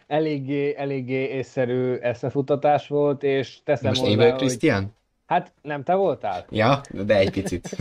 [0.07, 4.39] eléggé, eléggé észszerű eszmefuttatás volt, és teszem Most hozzá, én hogy...
[4.39, 4.95] Krisztián?
[5.25, 6.45] Hát nem te voltál?
[6.49, 7.69] Ja, de egy picit.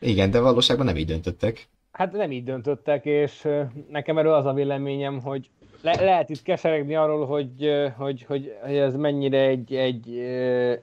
[0.00, 1.68] Igen, de valóságban nem így döntöttek.
[1.90, 3.48] Hát nem így döntöttek, és
[3.88, 5.50] nekem erről az a véleményem, hogy
[5.82, 10.18] le- lehet itt keseregni arról, hogy, hogy, hogy, hogy ez mennyire egy, egy,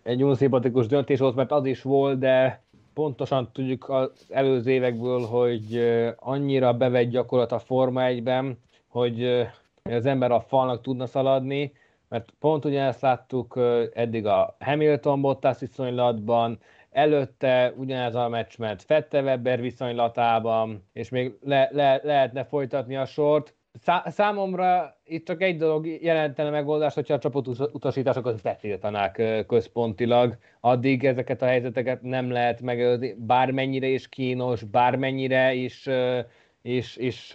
[0.03, 5.79] egy unszimpatikus döntés volt, mert az is volt, de pontosan tudjuk az előző évekből, hogy
[6.15, 9.47] annyira bevett gyakorlat a Forma 1-ben, hogy
[9.84, 11.73] az ember a falnak tudna szaladni,
[12.10, 13.60] mert pont ugyanezt láttuk
[13.93, 16.60] eddig a Hamilton-Bottas viszonylatban,
[16.91, 23.05] előtte ugyanez a meccs ment Fette Weber viszonylatában, és még le, le, lehetne folytatni a
[23.05, 23.53] sort.
[23.81, 30.38] Szá- számomra itt csak egy dolog jelentene megoldást, hogyha a csapatutasításokat betiltanák ö, központilag.
[30.59, 35.89] Addig ezeket a helyzeteket nem lehet megölni, bármennyire is kínos, bármennyire is,
[36.61, 37.33] is, is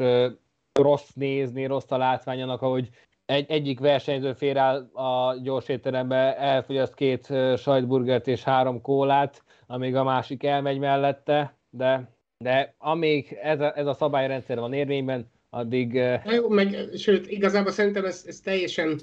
[0.72, 2.88] rossz nézni, rossz a látvány annak, ahogy
[3.26, 10.04] egy, egyik versenyző féráll a gyors étterembe, elfogyaszt két sajtburgert és három kólát, amíg a
[10.04, 15.92] másik elmegy mellette, de, de amíg ez a, ez a szabályrendszer van érvényben, addig
[16.24, 19.00] Na jó, meg, sőt, igazából szerintem ez, ez teljesen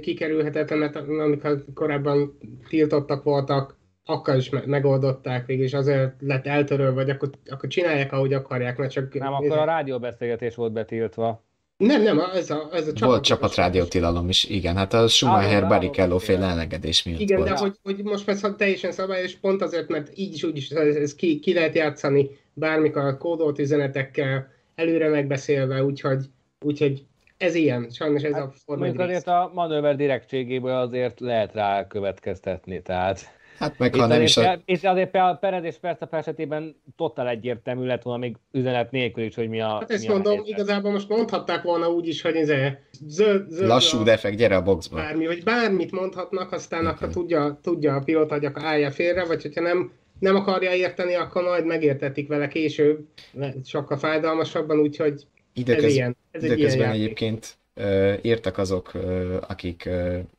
[0.00, 6.92] kikerülhetetlen, mert amikor korábban tiltottak voltak, akkor is me- megoldották végül, és azért lett eltörölve,
[6.92, 9.14] vagy akkor, akkor csinálják, ahogy akarják, mert csak...
[9.14, 11.44] nem, akkor a rádióbeszélgetés volt betiltva.
[11.76, 13.08] Nem, nem, ez a, ez a csapat...
[13.08, 14.76] Volt csapatrádió tilalom is, igen.
[14.76, 17.50] Hát a Schumacher Barrichello féle elengedés miatt Igen, volt.
[17.50, 20.96] de hogy, hogy most szab- teljesen szabályos, pont azért, mert így is úgy is ez,
[20.96, 26.24] ez ki, ki lehet játszani bármikor kódolt üzenetekkel, előre megbeszélve, úgyhogy,
[26.64, 27.04] úgyhogy
[27.36, 31.86] ez ilyen, sajnos ez a Hát, Forma mondjuk azért a manőver direktségéből azért lehet rá
[31.86, 33.20] következtetni, tehát...
[33.58, 34.62] Hát meg ha nem is azért, a...
[34.64, 39.34] és azért például Perez és Verstappen esetében totál egyértelmű lett volna még üzenet nélkül is,
[39.34, 40.48] hogy mi a Hát ezt mi a mondom, helyzet.
[40.52, 42.48] igazából most mondhatták volna úgy is, hogy ez
[43.06, 44.96] zöld, zöld Lassú a- defekt, gyere a boxba.
[44.96, 46.92] bármi, vagy bármit mondhatnak, aztán Igen.
[46.92, 51.14] akkor tudja, tudja a pilóta, hogy akkor állja félre, vagy hogyha nem nem akarja érteni,
[51.14, 53.06] akkor majd megértetik vele később,
[53.64, 56.16] sokkal fájdalmasabban, úgyhogy Időköz, ez ilyen.
[56.30, 57.56] Ez időközben egy egyébként
[58.22, 58.92] írtak azok,
[59.48, 59.88] akik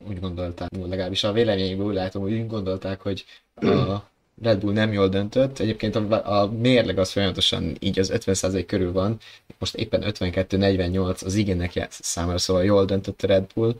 [0.09, 3.95] úgy gondolták, legalábbis a véleményükből úgy látom, hogy úgy gondolták, hogy a
[4.41, 5.59] Red Bull nem jól döntött.
[5.59, 9.17] Egyébként a, a mérleg az folyamatosan így az 50% körül van.
[9.59, 13.75] Most éppen 52-48 az igénynek számára, szóval jól döntött a Red Bull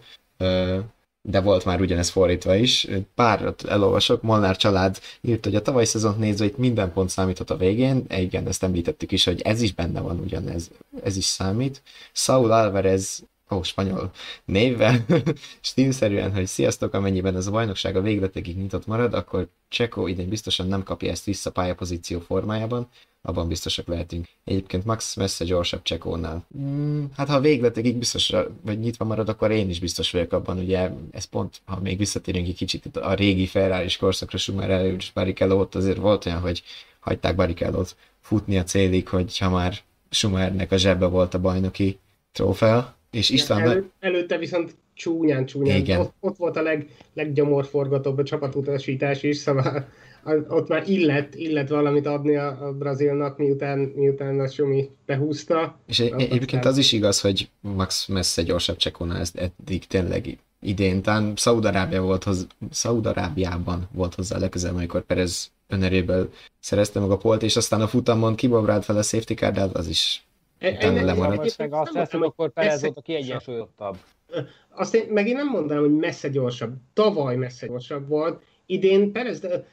[1.28, 2.88] de volt már ugyanez fordítva is.
[3.16, 7.58] Párat elolvasok, Molnár család írt, hogy a tavalyi szezont nézve itt minden pont számíthat a
[7.58, 10.72] végén, igen, ezt említettük is, hogy ez is benne van ugyanez,
[11.04, 11.82] ez is számít.
[12.12, 14.12] Saul Alvarez ó, oh, spanyol
[14.46, 15.06] névvel,
[15.62, 20.68] stílszerűen, hogy sziasztok, amennyiben ez a bajnokság a végletekig nyitott marad, akkor Cseko idén biztosan
[20.68, 22.88] nem kapja ezt vissza pályapozíció formájában,
[23.26, 24.28] abban biztosak lehetünk.
[24.44, 26.46] Egyébként Max messze gyorsabb Csekónál.
[26.58, 30.90] Mm, hát ha végletekig biztos, vagy nyitva marad, akkor én is biztos vagyok abban, ugye
[31.12, 35.76] ez pont, ha még visszatérünk egy kicsit a régi ferrari korszakra előtt és Barrichello ott
[35.76, 36.64] azért volt olyan, hogy
[37.00, 37.84] hagyták barrichello
[38.22, 39.78] futni a célig, hogy ha már
[40.10, 42.00] Schumernek a zsebbe volt a bajnoki
[42.32, 43.62] trófea, és István...
[43.62, 45.78] Elő, előtte viszont csúnyán, csúnyán.
[45.78, 46.00] Igen.
[46.00, 49.88] Ott, ott volt a leg, leggyomorforgatóbb a csapatutasítás is, szóval
[50.48, 55.80] ott már illet, illet valamit adni a, a Brazilnak, miután, miután a Sumi behúzta.
[55.88, 61.02] És egy, egyébként az is igaz, hogy Max messze gyorsabb csekónál ezt eddig tényleg idén,
[61.02, 67.44] talán Szaudarábia volt hoz, Szaudarábiában volt hozzá legközelebb, amikor Perez öneréből szerezte meg a polt,
[67.44, 70.26] és aztán a futamon kibabrált fel a safety car, de az is
[70.60, 71.58] e, utána lemaradt.
[71.58, 73.98] Meg azt hiszem, akkor Perez volt a kiegyensúlyozottabb.
[74.70, 76.74] Azt én megint nem mondanám, hogy messze gyorsabb.
[76.94, 78.44] Tavaly messze gyorsabb volt.
[78.66, 79.66] Idén Perez, de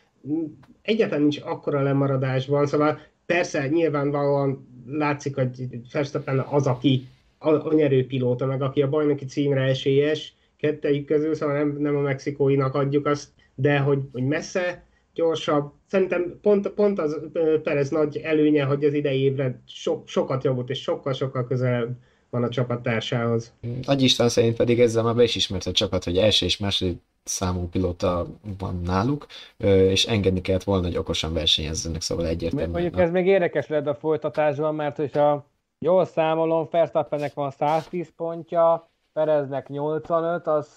[0.83, 7.07] egyáltalán nincs akkora lemaradásban, szóval persze nyilvánvalóan látszik, hogy Verstappen az, aki
[7.39, 12.01] a, a nyerőpilóta, meg aki a bajnoki címre esélyes kettejük közül, szóval nem, nem a
[12.01, 15.73] mexikóinak adjuk azt, de hogy, hogy messze gyorsabb.
[15.87, 17.21] Szerintem pont, pont az
[17.63, 21.97] Perez nagy előnye, hogy az idei évre so, sokat jobbot és sokkal-sokkal közelebb
[22.31, 23.53] van a csapattársához.
[23.87, 26.99] Nagy István szerint pedig ezzel már be is ismert a csapat, hogy első és második
[27.25, 28.27] számú pilóta
[28.59, 32.71] van náluk, és engedni kellett volna, hogy okosan versenyezzenek, szóval egyértelműen.
[32.71, 35.45] Mondjuk ez még érdekes lehet a folytatásban, mert hogyha
[35.79, 40.69] jól számolom, Verstappennek van 110 pontja, Pereznek 85, az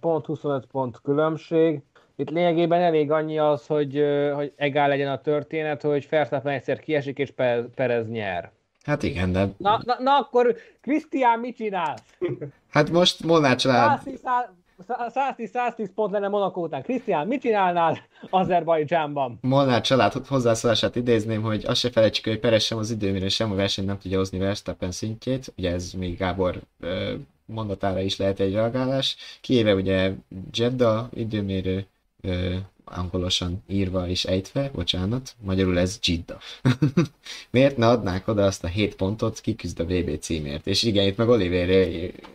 [0.00, 1.80] pont 25 pont különbség.
[2.16, 7.18] Itt lényegében elég annyi az, hogy, hogy egál legyen a történet, hogy Verstappen egyszer kiesik,
[7.18, 7.30] és
[7.74, 8.50] Perez nyer.
[8.84, 9.48] Hát igen, de...
[9.56, 12.02] Na, na, na akkor Krisztián mit csinálsz?
[12.70, 14.00] Hát most Molnár család...
[14.88, 16.82] 110-110 pont lenne Monaco után.
[16.82, 17.98] Krisztián, mit csinálnál
[18.30, 19.38] Azerbajdzsánban?
[19.40, 23.54] Molnár család hozzászólását idézném, hogy azt se felejtsük, hogy Peres sem az időmérő, sem a
[23.54, 25.52] verseny nem tudja hozni Verstappen szintjét.
[25.56, 26.60] Ugye ez még Gábor
[27.44, 29.16] mondatára is lehet egy reagálás.
[29.40, 30.12] Kiéve ugye
[30.52, 31.86] Jeddah időmérő,
[32.84, 36.38] angolosan írva és ejtve, bocsánat, magyarul ez Jidda.
[37.50, 40.66] Miért ne adnák oda azt a 7 pontot, kiküzd a VB címért?
[40.66, 41.90] És igen, itt meg Oliver,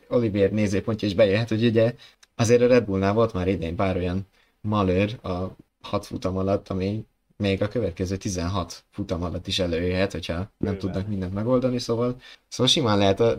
[0.07, 1.95] Oliver nézőpontja is bejöhet, hogy ugye
[2.35, 4.27] azért a Red Bullnál volt már idén pár olyan
[4.61, 7.05] malőr a 6 futam alatt, ami
[7.37, 10.79] még a következő 16 futam alatt is előjöhet, hogyha nem Bőven.
[10.79, 12.15] tudnak mindent megoldani, szóval,
[12.47, 13.37] szóval simán lehet, a,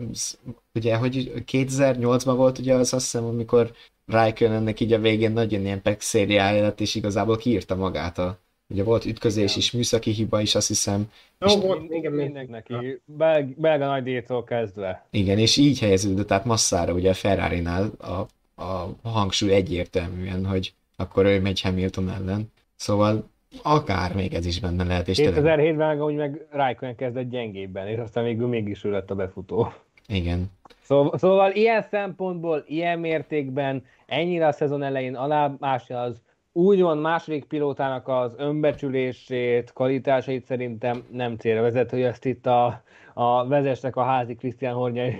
[0.73, 3.71] ugye, hogy 2008-ban volt ugye az azt hiszem, amikor
[4.05, 8.83] Raikkonennek így a végén nagyon ilyen pek szériája lett, és igazából kiírta magát a Ugye
[8.83, 9.57] volt ütközés igen.
[9.57, 11.11] is, műszaki hiba is, azt hiszem.
[11.39, 15.07] Jó, és volt, igen, mindenki, neki, belga, belga nagydíjtól kezdve.
[15.09, 21.25] Igen, és így helyeződött át masszára ugye a Ferrari-nál a, a hangsúly egyértelműen, hogy akkor
[21.25, 22.51] ő megy Hamilton ellen.
[22.75, 23.29] Szóval
[23.63, 25.05] akár még ez is benne lehet.
[25.07, 29.73] 2007-ben meg amúgy meg Raikkonen kezdett gyengébben, és aztán még mégis ő lett a befutó.
[30.07, 30.51] Igen.
[30.81, 36.21] Szóval, szóval ilyen szempontból, ilyen mértékben, ennyire a szezon elején alámásja az
[36.57, 43.47] úgymond második pilótának az önbecsülését, kvalitásait szerintem nem célra vezet, hogy ezt itt a, a
[43.47, 44.73] vezesnek a házi Krisztián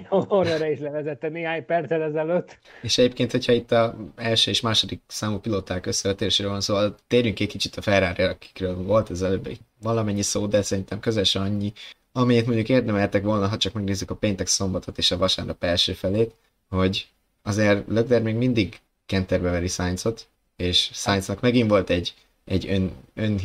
[0.10, 2.60] Hornyára is levezette néhány perccel ezelőtt.
[2.82, 7.40] És egyébként, hogyha itt a első és második számú pilóták összevetéséről van szó, szóval térjünk
[7.40, 9.50] egy kicsit a ferrari akikről volt ez előbb
[9.82, 11.74] valamennyi szó, de szerintem közösen annyi,
[12.12, 16.36] amit mondjuk érdemeltek volna, ha csak megnézzük a péntek szombatot és a vasárnap első felét,
[16.70, 17.08] hogy
[17.44, 22.14] azért Leclerc még mindig kenterbe veri Sainzot, és Sainznak megint volt egy,
[22.46, 23.40] egy ön, ön,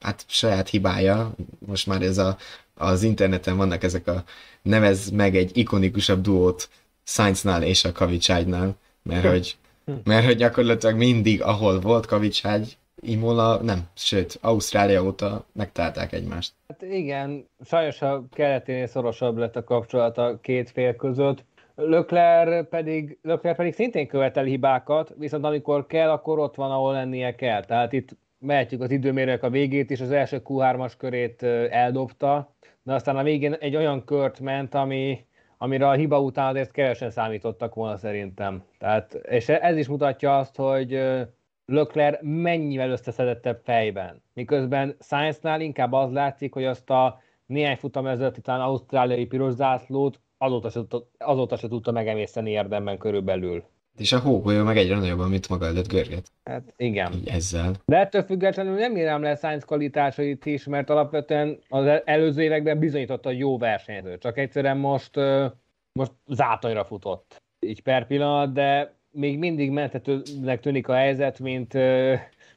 [0.00, 1.34] hát saját hibája,
[1.66, 2.36] most már ez a,
[2.74, 4.24] az interneten vannak ezek a
[4.62, 6.68] nevez meg egy ikonikusabb duót
[7.04, 9.56] Sainznál és a Kavicságynál, mert hogy,
[10.04, 16.52] mert hogy gyakorlatilag mindig, ahol volt Kavicságy, Imola, nem, sőt, Ausztrália óta megtalálták egymást.
[16.68, 21.44] Hát igen, sajnos a keleténél szorosabb lett a kapcsolat a két fél között.
[21.80, 27.34] Lökler pedig, Lökler pedig szintén követel hibákat, viszont amikor kell, akkor ott van, ahol lennie
[27.34, 27.64] kell.
[27.64, 33.16] Tehát itt mehetjük az időmérők a végét is, az első Q3-as körét eldobta, de aztán
[33.16, 35.26] a végén egy olyan kört ment, ami,
[35.58, 38.62] amire a hiba után azért kevesen számítottak volna szerintem.
[38.78, 41.00] Tehát, és ez is mutatja azt, hogy
[41.66, 44.22] Lökler mennyivel összeszedettebb fejben.
[44.34, 50.20] Miközben Sainznál inkább az látszik, hogy azt a néhány futam ezelőtt után ausztráliai piros zászlót
[50.38, 50.80] azóta se,
[51.18, 53.64] azóta se tudta megemészteni érdemben körülbelül.
[53.98, 56.30] És a hógolyó meg egyre nagyobb, mint maga előtt görget.
[56.44, 57.12] Hát igen.
[57.12, 57.72] Így ezzel.
[57.84, 63.28] De ettől függetlenül nem érem le Sainz kvalitásait is, mert alapvetően az előző években bizonyította,
[63.28, 64.18] hogy jó versenyző.
[64.18, 65.16] Csak egyszerűen most,
[65.92, 67.36] most zátonyra futott.
[67.66, 71.72] Így per pillanat, de még mindig mentetőnek tűnik a helyzet, mint,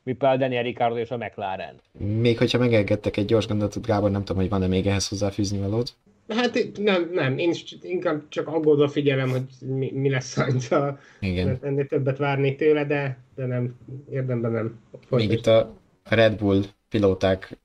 [0.03, 1.75] mint például Daniel Ricciardo és a McLaren.
[1.99, 5.93] Még hogyha megengedtek egy gyors gondolatot, Gábor, nem tudom, hogy van-e még ehhez hozzáfűzni valót?
[6.35, 10.69] Hát nem, nem, én inkább csak aggódva figyelem, hogy mi, mi lesz sainz
[11.19, 11.59] Igen.
[11.61, 13.75] Ennél többet várnék tőle, de, de nem,
[14.11, 14.79] érdemben nem.
[15.09, 17.57] Még itt a Red Bull pilóták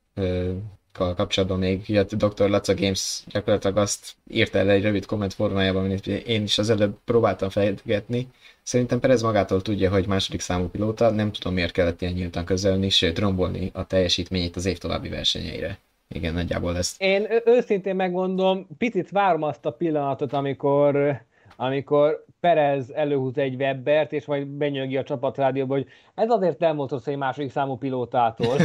[0.93, 2.49] kapcsolatban még jött Dr.
[2.49, 6.97] Laca Games gyakorlatilag azt írta el egy rövid komment formájában, amit én is az előbb
[7.05, 8.29] próbáltam fejtegetni.
[8.63, 12.89] Szerintem Perez magától tudja, hogy második számú pilóta, nem tudom miért kellett ilyen nyíltan közelni,
[12.89, 15.79] sőt rombolni a teljesítményét az év további versenyeire.
[16.09, 17.03] Igen, nagyjából ezt.
[17.03, 21.23] Én őszintén megmondom, picit várom azt a pillanatot, amikor,
[21.57, 27.09] amikor Perez előhúz egy Webbert, és majd benyögi a csapatrádióba, hogy ez azért nem volt
[27.09, 28.57] egy második számú pilótától.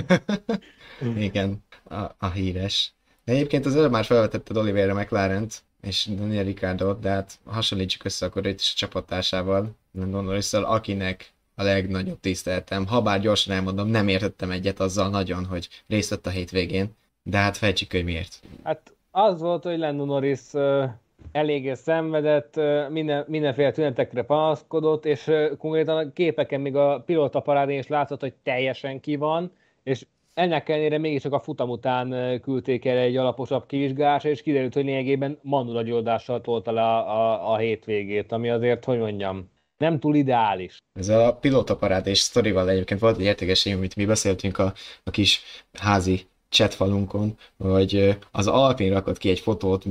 [1.18, 2.94] Igen, a, a híres.
[3.26, 5.48] De egyébként az előbb már felvetetted Oliveira mclaren
[5.82, 11.64] és Daniel Ricciardo, de hát hasonlítsuk össze akkor itt is a csapattársával, Norrisszal, akinek a
[11.64, 12.88] legnagyobb tiszteletem.
[12.88, 17.58] Habár gyorsan elmondom, nem értettem egyet azzal nagyon, hogy részt vett a hétvégén, de hát
[17.58, 18.40] fejtsük, hogy miért.
[18.64, 20.84] Hát az volt, hogy Lando Norris uh,
[21.32, 27.80] eléggé szenvedett, uh, minden, mindenféle tünetekre panaszkodott, és uh, konkrétan a képeken még a pilótaparádén
[27.80, 29.52] is látszott, hogy teljesen ki van,
[29.84, 34.86] és ennek ellenére mégiscsak a futam után küldték el egy alaposabb kivizsgálásra, és kiderült, hogy
[34.86, 40.78] lényegében mandulagyoldással tolta le a, a, a hétvégét, ami azért, hogy mondjam, nem túl ideális.
[41.00, 45.42] Ez a pilótaparád és sztorival egyébként volt egy értékesség, amit mi beszéltünk a, a kis
[45.74, 49.84] házi chatfalunkon, hogy az Alpin rakott ki egy fotót,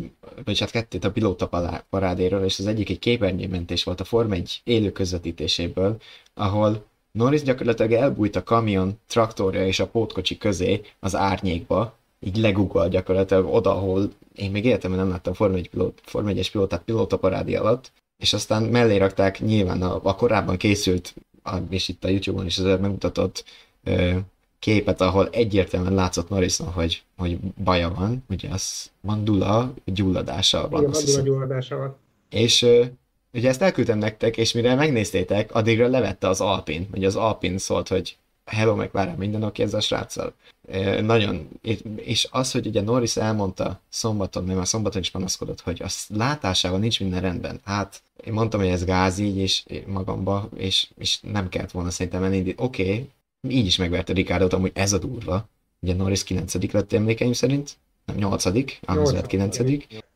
[0.44, 1.50] vagy hát kettőt a pilóta
[1.90, 5.96] parádéről, és az egyik egy képernyőmentés volt a Form 1 élő közvetítéséből,
[6.34, 12.88] ahol Norris gyakorlatilag elbújt a kamion traktorja és a pótkocsi közé az árnyékba, így legugol
[12.88, 17.56] gyakorlatilag oda, ahol én még életemben nem láttam Form 1 pilót, Form 1-es pilótát pilótaparádi
[17.56, 21.14] alatt, és aztán mellé rakták nyilván a, a korábban készült,
[21.70, 23.44] és itt a YouTube-on is az megmutatott
[24.60, 30.80] képet, ahol egyértelműen látszott Norrison, hogy, hogy baja van, ugye az mandula gyulladása van.
[30.80, 31.96] Igen, mandula gyulladása van.
[32.30, 32.66] És
[33.32, 37.88] ugye ezt elküldtem nektek, és mire megnéztétek, addigra levette az Alpin, hogy az Alpin szólt,
[37.88, 40.34] hogy hello, meg várjál minden oké ez a sráccal.
[40.68, 41.48] E, nagyon,
[41.96, 46.78] és az, hogy ugye Norris elmondta szombaton, mert már szombaton is panaszkodott, hogy a látásával
[46.78, 47.60] nincs minden rendben.
[47.64, 52.20] Hát én mondtam, hogy ez gáz így, és magamba, és, és nem kellett volna szerintem
[52.20, 52.54] menni.
[52.56, 53.08] Oké, okay,
[53.48, 55.48] így is megverte Ricardot, amúgy ez a durva.
[55.80, 58.44] Ugye Norris 9 lett emlékeim szerint, nem 8
[58.86, 59.58] Ahhoz lett 9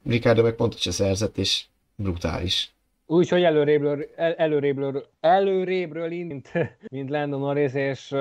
[0.04, 1.64] Ricardo meg pontot se szerzett, és
[1.96, 2.74] brutális.
[3.06, 6.52] Úgyhogy előrébről, el, előrébről, előrébről mint,
[6.90, 8.14] mint Lando Norris, és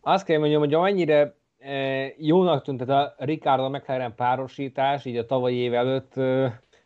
[0.00, 1.34] azt kell mondjam, hogy annyira
[2.16, 6.12] jónak tűnt ez a Ricardo McLaren párosítás, így a tavalyi év előtt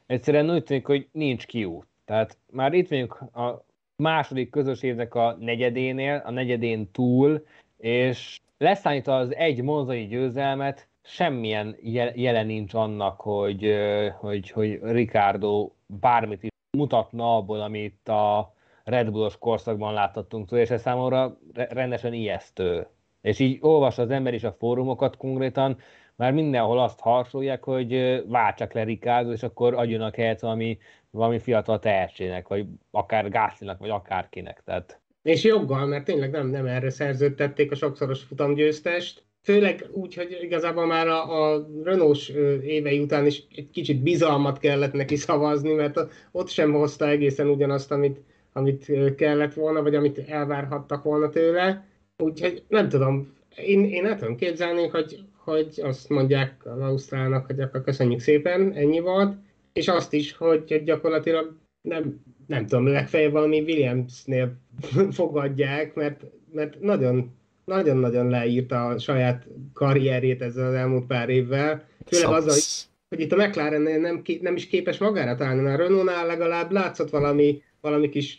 [0.06, 1.86] egyszerűen úgy tűnik, hogy nincs kiút.
[2.04, 3.64] Tehát már itt vagyunk a
[4.02, 7.46] második közös évnek a negyedénél, a negyedén túl,
[7.78, 11.76] és leszállítva az egy monzai győzelmet, semmilyen
[12.14, 13.74] jelen nincs annak, hogy,
[14.18, 20.80] hogy, hogy Ricardo bármit is mutatna abból, amit a Red Bullos korszakban láthattunk és ez
[20.80, 22.86] számomra rendesen ijesztő.
[23.20, 25.76] És így olvas az ember is a fórumokat konkrétan,
[26.16, 30.78] már mindenhol azt harcolják, hogy váltsak le Ricardo, és akkor adjanak helyet valami
[31.12, 34.62] valami fiatal tehetségnek, vagy akár Gászlinak, vagy akárkinek.
[34.64, 35.00] Tehát...
[35.22, 39.22] És joggal, mert tényleg nem, nem erre szerződtették a sokszoros futamgyőztest.
[39.42, 42.28] Főleg úgy, hogy igazából már a, a Renault
[42.62, 46.00] évei után is egy kicsit bizalmat kellett neki szavazni, mert
[46.32, 48.20] ott sem hozta egészen ugyanazt, amit,
[48.52, 51.86] amit kellett volna, vagy amit elvárhattak volna tőle.
[52.18, 57.60] Úgyhogy nem tudom, én, én nem tudom képzelni, hogy, hogy azt mondják az Ausztrálnak, hogy
[57.60, 59.34] akkor köszönjük szépen, ennyi volt
[59.72, 64.56] és azt is, hogy gyakorlatilag nem, nem tudom, legfeljebb valami Williamsnél
[65.10, 71.84] fogadják, mert, mert nagyon, nagyon-nagyon leírta a saját karrierjét ezzel az elmúlt pár évvel.
[72.06, 75.82] Főleg az, hogy, hogy itt a McLaren nem, nem is képes magára találni, mert a
[75.82, 78.38] Renault-nál legalább látszott valami, valami kis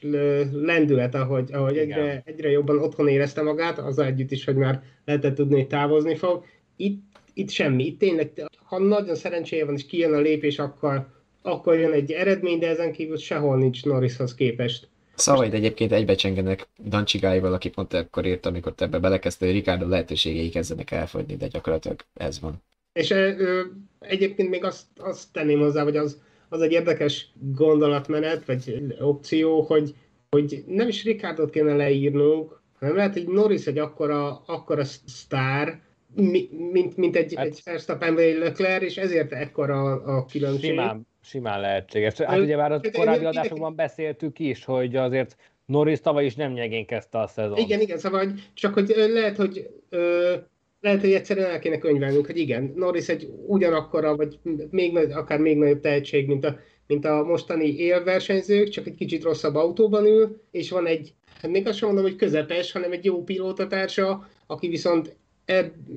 [0.51, 5.35] lendület, ahogy, ahogy egyre, egyre jobban otthon érezte magát, az együtt is, hogy már lehetett
[5.35, 6.45] tudni, hogy távozni fog.
[6.75, 7.03] Itt,
[7.33, 8.31] itt semmi, itt tényleg,
[8.63, 11.07] ha nagyon szerencséje van, és kijön a lépés, akkor,
[11.43, 14.87] akkor jön egy eredmény, de ezen kívül sehol nincs Norrishoz képest.
[15.15, 20.49] Szavaid egyébként egybecsengenek Dancsigáival, aki pont akkor írt, amikor te ebbe belekezdtél, hogy Ricardo lehetőségei
[20.49, 22.63] kezdenek elfogyni, de gyakorlatilag ez van.
[22.93, 23.61] És ö,
[23.99, 29.95] egyébként még azt, azt tenném hozzá, hogy az, az egy érdekes gondolatmenet, vagy opció, hogy,
[30.29, 35.81] hogy nem is Ricardot kéne leírnunk, hanem lehet, hogy Norris egy akkora, akkora sztár,
[36.15, 40.69] mint, mint egy, hát, egy Verstappen vagy egy Leclerc, és ezért ekkora a különbség.
[40.69, 42.17] Simán, simán lehetséges.
[42.17, 45.35] Hát ugye már a korábbi adásokban beszéltük is, hogy azért
[45.65, 47.57] Norris tavaly is nem nyegén kezdte a szezon.
[47.57, 50.33] Igen, igen, szóval csak hogy lehet, hogy ö,
[50.81, 54.39] lehet, hogy egyszerűen el kéne könyvelnünk, hogy igen, Norris egy ugyanakkora, vagy
[54.69, 59.55] még, akár még nagyobb tehetség, mint a, mint a mostani élversenyzők, csak egy kicsit rosszabb
[59.55, 63.23] autóban ül, és van egy, hát még azt sem mondom, hogy közepes, hanem egy jó
[63.23, 65.15] pilótatársa, aki viszont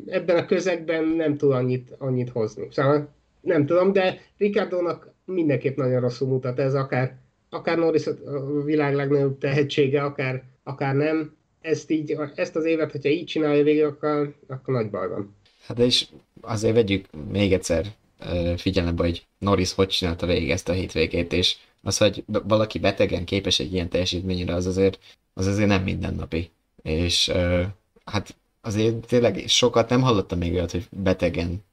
[0.07, 2.69] ebben a közegben nem tud annyit, annyit hozni.
[2.71, 3.09] Szóval
[3.41, 7.17] nem tudom, de Ricardónak mindenképp nagyon rosszul mutat ez, akár,
[7.51, 13.09] akár Norris a világ legnagyobb tehetsége, akár, akár nem ezt, így, ezt az évet, hogyha
[13.09, 15.35] így csinálja végig, akkor, akkor nagy baj van.
[15.67, 16.07] Hát és
[16.41, 17.87] azért vegyük még egyszer
[18.57, 23.59] figyelembe, hogy Norris hogy csinálta végig ezt a hétvégét, és az, hogy valaki betegen képes
[23.59, 24.99] egy ilyen teljesítményre, az azért,
[25.35, 26.51] az azért nem mindennapi.
[26.83, 27.33] És
[28.05, 28.35] hát
[28.67, 31.65] azért tényleg sokat nem hallottam még olyat, hogy betegen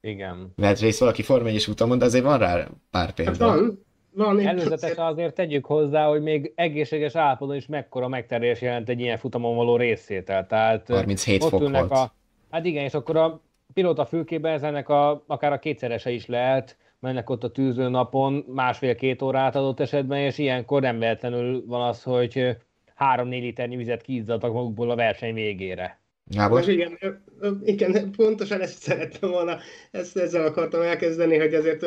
[0.00, 0.52] igen.
[0.56, 3.30] Vett részt valaki Forma 1 utamon, de azért van rá pár példa.
[3.30, 3.84] Hát van,
[4.14, 9.18] van, Előzetesen azért tegyük hozzá, hogy még egészséges állapotban is mekkora megterülés jelent egy ilyen
[9.18, 10.46] futamon való részétel.
[10.46, 11.90] Tehát 37 ott fok volt.
[11.90, 12.14] A,
[12.50, 13.40] hát igen, és akkor a
[13.72, 18.44] pilóta fülkében ez ennek a, akár a kétszerese is lehet, mennek ott a tűző napon
[18.54, 22.56] másfél-két órát adott esetben, és ilyenkor nem véletlenül van az, hogy
[22.98, 26.00] 3-4 liternyi vizet kiizzadtak magukból a verseny végére.
[26.30, 26.68] Gábor?
[26.68, 26.98] Igen,
[27.64, 29.58] igen, pontosan ezt szerettem volna,
[29.90, 31.86] ezt, ezzel akartam elkezdeni, hogy azért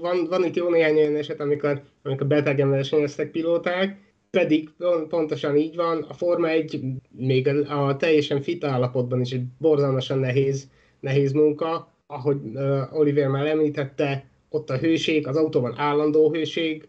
[0.00, 3.96] van, van itt jó néhány olyan eset, amikor, amikor betegen versenyeztek pilóták,
[4.30, 4.70] pedig
[5.08, 6.80] pontosan így van, a Forma 1
[7.10, 10.68] még a, a teljesen fit állapotban is egy borzalmasan nehéz,
[11.00, 16.88] nehéz munka, ahogy uh, Oliver már említette, ott a hőség, az autóban állandó hőség, uh,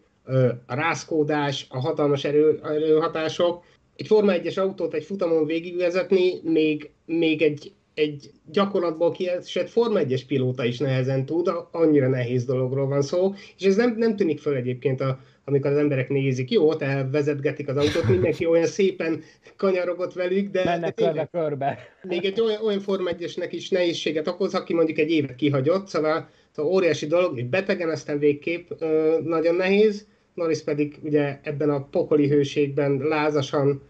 [0.65, 3.63] a rászkódás, a hatalmas erő, erőhatások,
[3.99, 10.21] egy Forma 1-es autót egy futamon végigvezetni, még, még egy, egy gyakorlatból kiesett Forma 1-es
[10.27, 14.55] pilóta is nehezen tud, annyira nehéz dologról van szó, és ez nem, nem tűnik föl
[14.55, 16.51] egyébként, a, amikor az emberek nézik.
[16.51, 19.21] Jó, te vezetgetik az autót, mindenki olyan szépen
[19.55, 20.63] kanyarogott velük, de...
[20.63, 21.77] Mennek de körbe, körbe.
[22.01, 26.30] Még egy olyan, olyan Forma 1-esnek is nehézséget okoz, aki mondjuk egy évet kihagyott, szóval,
[26.51, 31.84] szóval óriási dolog, és betegen aztán végképp ö, nagyon nehéz, Norris pedig ugye ebben a
[31.84, 33.82] pokoli hőségben lázasan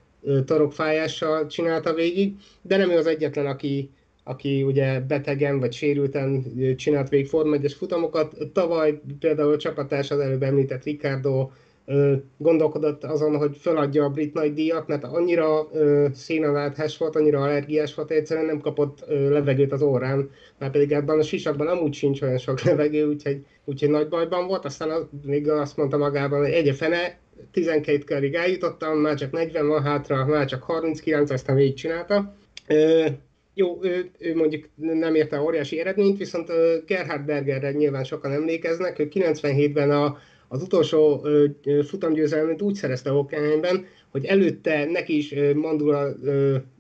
[0.46, 3.90] torokfájással csinálta végig, de nem ő az egyetlen, aki,
[4.24, 8.36] aki ugye betegen vagy sérülten csinált végig Forma 1 futamokat.
[8.54, 11.50] Tavaly például a csapatás az előbb említett Ricardo
[12.38, 15.70] gondolkodott azon, hogy feladja a brit nagy díjat, mert annyira
[16.14, 21.24] szénaváltás volt, annyira allergiás volt, egyszerűen nem kapott levegőt az órán, mert pedig ebben a
[21.24, 25.78] sisakban amúgy sincs olyan sok levegő, úgyhogy, úgyhogy nagy bajban volt, aztán az, még azt
[25.78, 27.18] mondta magában, hogy egy fene,
[27.52, 32.36] 12 körig eljutottam, már csak 40 van hátra, már csak 39, aztán végigcsinálta.
[33.54, 36.52] Jó, ő, ő mondjuk nem érte óriási eredményt, viszont
[36.86, 40.18] Gerhard Bergerre nyilván sokan emlékeznek, ő 97-ben a,
[40.50, 41.28] az utolsó
[41.86, 46.14] futamgyőzelmet úgy szerezte Hockenheimben, hogy előtte neki is mandula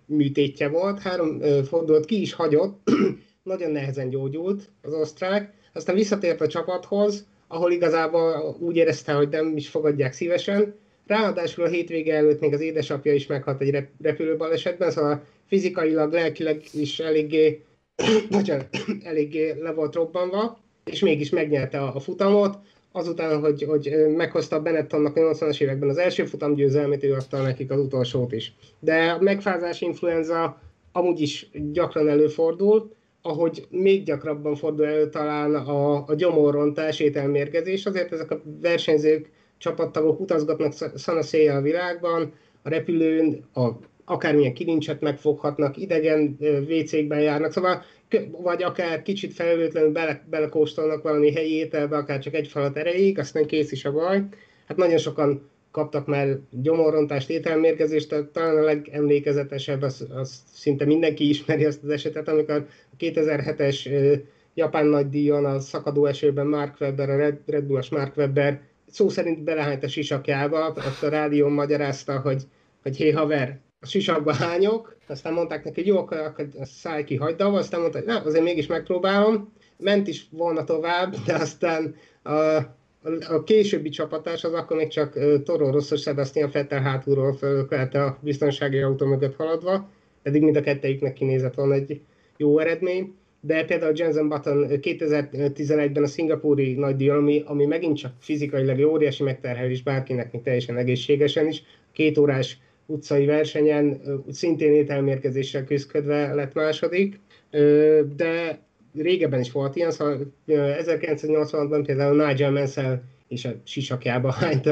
[0.06, 2.90] műtétje volt, három fordulat ki is hagyott,
[3.44, 9.58] nagyon nehezen gyógyult az osztrák, aztán visszatért a csapathoz, ahol igazából úgy érezte, hogy nem
[9.58, 10.76] is fogadják szívesen.
[11.08, 17.00] Ráadásul a hétvége előtt még az édesapja is meghalt egy repülőbalesetben, szóval fizikailag, lelkileg is
[17.00, 17.64] eléggé,
[18.32, 18.68] bocsánat,
[19.04, 22.58] eléggé le volt robbanva, és mégis megnyerte a, a futamot.
[23.00, 27.72] Azután, hogy, hogy meghozta Benettonnak a 80-as években az első futam győzelmét, ő adta nekik
[27.72, 28.54] az utolsót is.
[28.80, 32.92] De a megfázás influenza amúgy is gyakran előfordul,
[33.22, 40.20] ahogy még gyakrabban fordul elő talán a, a gyomorrontás, ételmérgezés, azért ezek a versenyzők, csapattagok
[40.20, 43.68] utazgatnak szanaszéjjel a világban, a repülőn, a,
[44.06, 46.38] akármilyen kilincset megfoghatnak, idegen
[46.70, 47.84] WC-kben járnak, szóval
[48.32, 53.46] vagy akár kicsit felelőtlenül bele, belekóstolnak valami helyi ételbe, akár csak egy falat erejéig, aztán
[53.46, 54.24] kész is a baj.
[54.68, 61.30] Hát nagyon sokan kaptak már gyomorrontást, ételmérgezést, tehát talán a legemlékezetesebb, az, az szinte mindenki
[61.30, 62.56] ismeri azt az esetet, amikor
[62.92, 63.90] a 2007-es
[64.54, 69.44] japán nagydíjon a szakadó esőben Mark Webber, a Red, Red Bullos Mark Webber szó szerint
[69.44, 72.44] belehányt a sisakjába, azt a rádión magyarázta, hogy,
[72.82, 77.16] hogy hé haver, a sisakba hányok, aztán mondták neki, hogy jó, akkor, akkor szállj ki,
[77.16, 79.54] hagyd abba, aztán mondta, hogy nem, azért mégis megpróbálom.
[79.78, 82.32] Ment is volna tovább, de aztán a,
[83.30, 88.80] a későbbi csapatás az akkor még csak Toro Rosso Sebastian Vettel hátulról fölkelte a biztonsági
[88.80, 89.90] autó mögött haladva,
[90.24, 92.02] eddig mind a kettejüknek kinézett volna egy
[92.38, 93.14] jó eredmény.
[93.42, 99.84] De például Jensen Button 2011-ben a szingapúri nagydíjon, ami, ami megint csak fizikailag óriási megterhelés
[99.84, 102.58] bárkinek, még teljesen egészségesen is, két órás
[102.90, 107.20] utcai versenyen szintén ételmérkezéssel küzdködve lett második,
[108.16, 108.60] de
[108.94, 114.66] régebben is volt ilyen, szóval 1986-ban például Nigel Mansell és a sisakjába hányt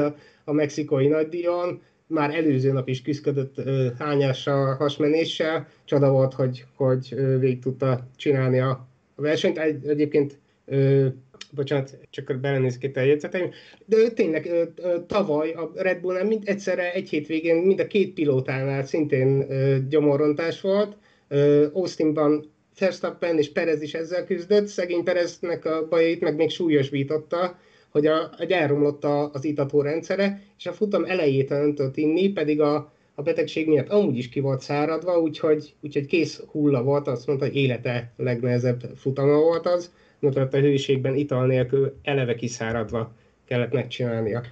[0.44, 3.60] a, mexikói nagydíjon, már előző nap is küzdött
[3.98, 5.68] hányással, hasmenéssel.
[5.84, 9.58] Csoda volt, hogy, hogy végig tudta csinálni a versenyt.
[9.58, 10.38] Egy, egyébként
[10.68, 11.06] ö,
[11.50, 13.50] bocsánat, csak belenézek itt a jegyzeteim,
[13.84, 18.14] de tényleg ö, ö, tavaly a Red Bullnál mind egyszerre egy hétvégén mind a két
[18.14, 20.96] pilótánál szintén ö, gyomorrontás volt.
[21.28, 27.58] Ö, Austinban Verstappen és Perez is ezzel küzdött, szegény Pereznek a bajait meg még súlyosbította,
[27.88, 32.60] hogy, a, hogy elromlott a, az itató rendszere, és a futam elejét nem inni, pedig
[32.60, 37.26] a, a betegség miatt amúgy is ki volt száradva, úgyhogy, úgyhogy kész hulla volt, azt
[37.26, 43.12] mondta, hogy élete legnehezebb futama volt az, mert a hőségben ital nélkül eleve kiszáradva
[43.46, 44.42] kellett megcsinálnia.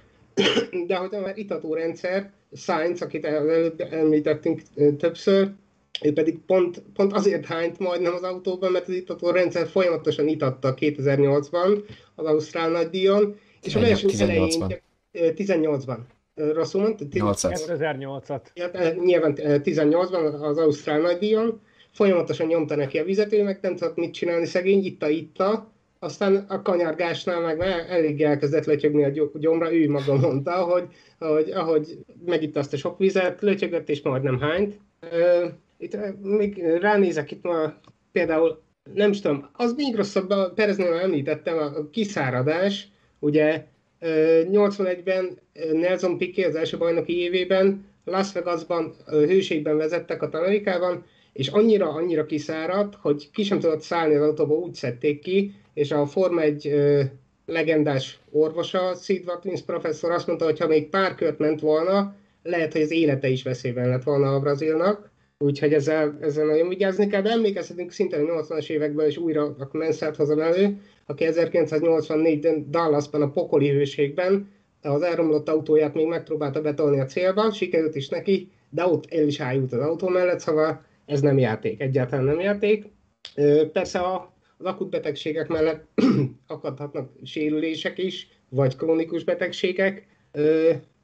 [0.87, 4.61] De hogy már itatórendszer, Sainz, akit előbb említettünk
[4.97, 5.51] többször,
[6.01, 10.73] ő pedig pont, pont azért hányt majdnem az autóban, mert az itató rendszer folyamatosan itatta
[10.79, 11.83] 2008-ban
[12.15, 14.65] az Ausztrál nagydíjon, és a verseny elején
[15.13, 15.97] 18-ban.
[16.35, 17.05] Rosszul mondta?
[17.09, 18.41] 2008-at.
[18.53, 18.69] Ja,
[19.03, 21.61] nyilván 18-ban az Ausztrál nagydíjon,
[21.97, 26.61] folyamatosan nyomta neki a vizet, ő meg nem tudott mit csinálni szegény, itta-itta, aztán a
[26.61, 30.87] kanyargásnál meg elég elkezdett letyögni a gyomra, ő maga mondta, hogy,
[31.19, 34.79] hogy ahogy megitta azt a sok vizet, letyögött és majdnem hányt.
[35.77, 37.73] Itt még ránézek itt ma
[38.11, 38.61] például,
[38.93, 42.87] nem is tudom, az még rosszabb, Pereznél említettem, a kiszáradás,
[43.19, 43.65] ugye
[44.01, 45.37] 81-ben
[45.71, 51.05] Nelson Piquet az első bajnoki évében Las Vegasban hőségben vezettek a Amerikában,
[51.37, 55.91] és annyira, annyira kiszáradt, hogy ki sem tudott szállni az autóba, úgy szedték ki, és
[55.91, 56.73] a Forma egy
[57.45, 62.71] legendás orvosa, Sid Watkins professzor azt mondta, hogy ha még pár kört ment volna, lehet,
[62.71, 65.11] hogy az élete is veszélyben lett volna a Brazilnak.
[65.37, 69.69] Úgyhogy ezzel, ezzel nagyon vigyázni kell, de emlékezhetünk szinte a 80-as években is újra a
[69.71, 76.99] Menszert hozom elő, aki 1984-ben Dallasban a pokoli hőségben az elromlott autóját még megpróbálta betolni
[76.99, 81.21] a célba, sikerült is neki, de ott el is álljult az autó mellett, szóval ez
[81.21, 82.85] nem játék, egyáltalán nem játék.
[83.73, 85.87] Persze a, az akut betegségek mellett
[86.47, 90.07] akadhatnak sérülések is, vagy krónikus betegségek.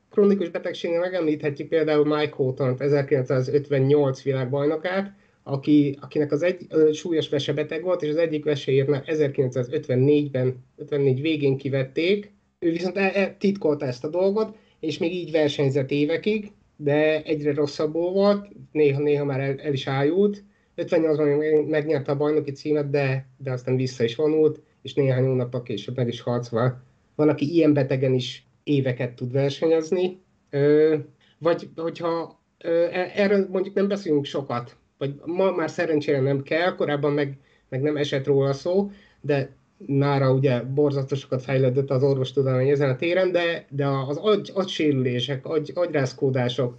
[0.09, 8.01] Krónikus betegségnél megemlíthetjük például Mike Houghton, 1958 világbajnokát, aki, akinek az egy súlyos vesebeteg volt,
[8.01, 12.31] és az egyik veséért már 1954-ben, 54 végén kivették.
[12.59, 16.51] Ő viszont el, el, titkolta ezt a dolgot, és még így versenyzett évekig,
[16.83, 20.43] de egyre rosszabbul volt, néha-néha már el, el is ájult.
[20.77, 25.95] 58-ban megnyerte a bajnoki címet, de, de aztán vissza is vonult, és néhány hónappal később
[25.95, 26.81] meg is harcva.
[27.15, 30.21] Van, aki ilyen betegen is éveket tud versenyezni,
[31.37, 32.69] vagy hogyha e,
[33.15, 37.37] erről mondjuk nem beszélünk sokat, vagy ma már szerencsére nem kell, korábban meg,
[37.69, 39.55] meg nem esett róla szó, de
[39.85, 45.71] mára ugye borzatosokat fejlődött az orvostudomány ezen a téren, de, de az agy, agysérülések, agy,
[45.73, 46.77] agyrázkódások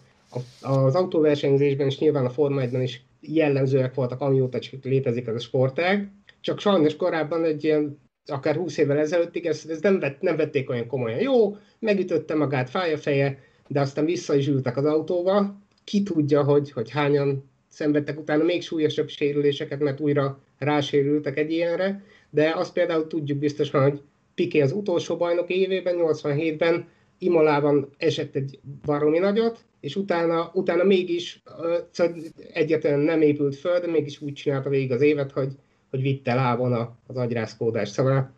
[0.62, 5.38] az autóversenyzésben és nyilván a Forma 1 is jellemzőek voltak, amióta csak létezik ez a
[5.38, 6.11] sportág.
[6.40, 10.70] Csak sajnos korábban egy ilyen akár 20 évvel ezelőttig ezt, ezt nem, vett, nem vették
[10.70, 11.20] olyan komolyan.
[11.20, 13.38] Jó, megütötte magát, fáj a feje,
[13.68, 15.61] de aztán vissza is ültek az autóba.
[15.84, 22.02] Ki tudja, hogy, hogy hányan szenvedtek utána még súlyosabb sérüléseket, mert újra rásérültek egy ilyenre,
[22.35, 24.01] de azt például tudjuk biztosan, hogy
[24.35, 31.43] Piqué az utolsó bajnok évében, 87-ben Imolában esett egy baromi nagyot, és utána, utána mégis
[31.91, 32.16] szóval
[32.53, 35.53] egyetlen nem épült föl, de mégis úgy csinálta végig az évet, hogy
[35.95, 36.72] hogy vitte lábon
[37.07, 37.89] az agyrázkódás.
[37.89, 38.35] Szóval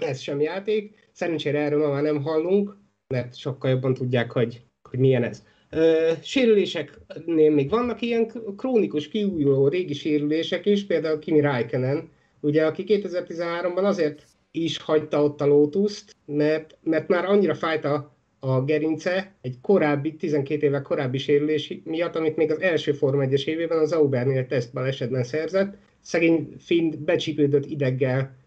[0.00, 0.94] ez sem játék.
[1.12, 2.76] Szerencsére erről ma már nem hallunk,
[3.14, 5.44] mert sokkal jobban tudják, hogy, hogy milyen ez.
[5.70, 12.08] Ö, sérüléseknél még vannak ilyen krónikus, kiújuló régi sérülések is, például Kimi Räikkönen,
[12.40, 18.18] ugye, aki 2013-ban azért is hagyta ott a Lotuszt, mert, mert már annyira fájt a,
[18.64, 23.78] gerince egy korábbi, 12 éve korábbi sérülés miatt, amit még az első Forma 1-es évében
[23.78, 28.38] az Aubernél tesztbalesetben szerzett, szegény Finn becsípődött ideggel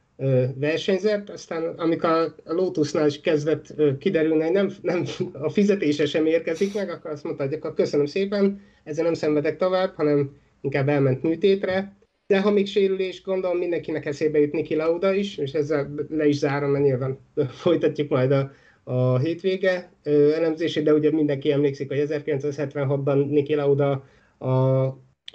[0.56, 6.74] versenyzett, aztán amikor a Lotusnál is kezdett kiderülni, hogy nem, nem, a fizetése sem érkezik
[6.74, 11.24] meg, akkor azt mondta, hogy akkor köszönöm szépen, ezzel nem szenvedek tovább, hanem inkább elment
[11.24, 11.96] műtétre.
[12.28, 16.36] De ha még sérülés, gondolom mindenkinek eszébe jut Niki Lauda is, és ezzel le is
[16.36, 17.20] zárom, mert nyilván
[17.64, 18.52] folytatjuk majd a,
[18.84, 23.92] a hétvége elemzését, de ugye mindenki emlékszik, hogy 1976-ban Niki Lauda
[24.40, 24.86] a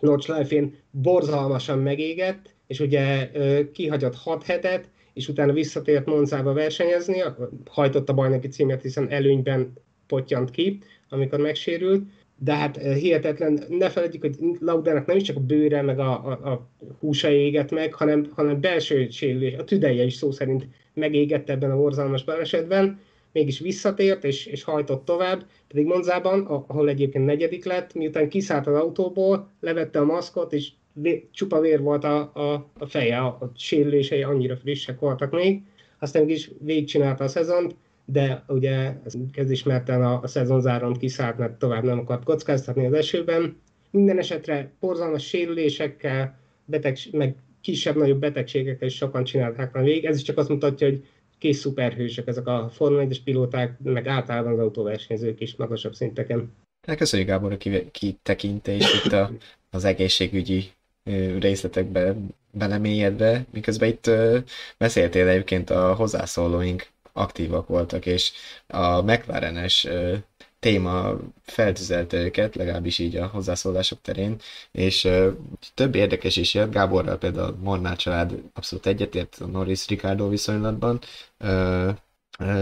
[0.01, 3.31] Notch Life-én borzalmasan megégett, és ugye
[3.73, 7.23] kihagyott 6 hetet, és utána visszatért Monzába versenyezni,
[7.71, 9.73] hajtott a bajnoki címet, hiszen előnyben
[10.07, 10.79] potyant ki,
[11.09, 12.03] amikor megsérült,
[12.39, 16.31] de hát hihetetlen, ne felejtjük, hogy Laudának nem is csak a bőre, meg a, a,
[16.51, 16.69] a
[17.01, 21.77] húsa égett meg, hanem, hanem belső sérülés, a tüdeje is szó szerint megégett ebben a
[21.77, 23.01] borzalmas balesetben,
[23.33, 28.75] mégis visszatért és, és hajtott tovább, pedig Monzában, ahol egyébként negyedik lett, miután kiszállt az
[28.75, 33.51] autóból, levette a maszkot, és vé, csupa vér volt a, a, a feje, a, a
[33.57, 35.63] sérülései annyira frissek voltak még,
[35.99, 37.75] aztán is végigcsinálta a szezont,
[38.13, 38.95] de ugye
[39.35, 43.57] ez ismerten a, a szezon záron kiszállt, mert tovább nem akart kockáztatni az esőben.
[43.91, 50.05] Minden esetre borzalmas sérülésekkel, beteg, meg kisebb-nagyobb betegségekkel is sokan csinálták a végig.
[50.05, 51.05] Ez is csak azt mutatja, hogy
[51.39, 56.53] kész szuperhősök ezek a Forma 1 pilóták, meg általában az autóversenyzők is magasabb szinteken.
[56.87, 57.57] Hát köszönjük Gábor a
[57.91, 59.31] kitekintést itt a,
[59.71, 60.65] az egészségügyi
[61.39, 62.17] részletekbe
[62.51, 64.11] belemélyedve, miközben itt
[64.79, 66.87] beszéltél egyébként a hozzászólóink
[67.19, 68.33] aktívak voltak, és
[68.67, 69.89] a McLaren-es
[70.61, 74.37] téma feltüzelte őket, legalábbis így a hozzászólások terén,
[74.73, 75.09] és
[75.75, 81.01] több érdekes is jött, Gáborral például a Mornár család abszolút egyetért a Norris-Ricardo viszonylatban,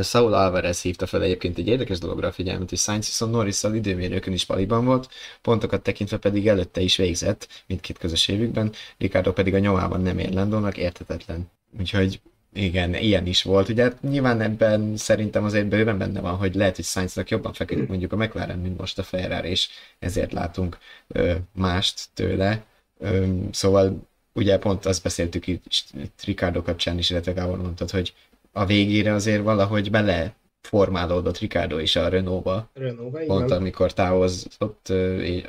[0.02, 4.32] Saul Alvarez hívta fel egyébként egy érdekes dologra a figyelmet, hogy Sainz viszont norris időmérőkön
[4.32, 5.09] is paliban volt,
[5.42, 10.32] pontokat tekintve pedig előtte is végzett mindkét közös évükben, Ricardo pedig a nyomában nem ér
[10.32, 11.50] Landonnak, értetetlen.
[11.78, 12.20] Úgyhogy
[12.57, 13.68] igen, ilyen is volt.
[13.68, 18.12] Ugye nyilván ebben szerintem azért bőven benne van, hogy lehet, hogy Sainznak jobban feküdt mondjuk
[18.12, 20.78] a McLaren, mint most a Ferrari, és ezért látunk
[21.09, 22.64] ö, mást tőle.
[22.98, 28.14] Ö, szóval ugye pont azt beszéltük itt, itt Ricardo kapcsán is, illetve Gábor mondtad, hogy
[28.52, 32.68] a végére azért valahogy bele formálódott Ricardo is a Renault-ba.
[32.74, 34.88] Renault-ba Pont amikor távozott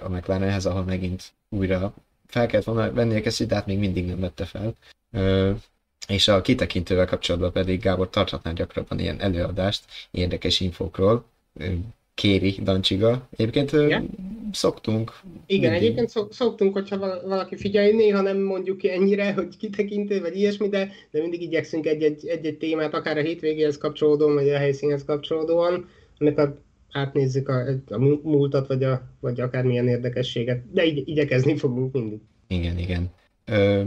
[0.03, 1.93] a McLarenhez, ahol megint újra
[2.27, 4.73] fel kellett volna venni a kesztyűt, de hát még mindig nem vette fel.
[6.07, 11.25] És a kitekintővel kapcsolatban pedig Gábor tarthatná gyakrabban ilyen előadást érdekes infokról.
[12.13, 13.27] Kéri Dancsiga.
[13.31, 14.09] Egyébként Igen?
[14.51, 15.19] szoktunk.
[15.45, 15.89] Igen, mindig.
[15.89, 16.97] egyébként szoktunk, hogyha
[17.27, 21.85] valaki figyelj, néha nem mondjuk ki ennyire, hogy kitekintő, vagy ilyesmi, de, de mindig igyekszünk
[21.85, 27.97] egy-egy, egy-egy témát, akár a hétvégéhez kapcsolódóan, vagy a helyszínhez kapcsolódóan, amikor átnézzük a, a
[28.23, 32.19] múltat, vagy, a, vagy akármilyen érdekességet, de igy, igyekezni fogunk mindig.
[32.47, 33.09] Igen, igen.
[33.45, 33.81] Ö,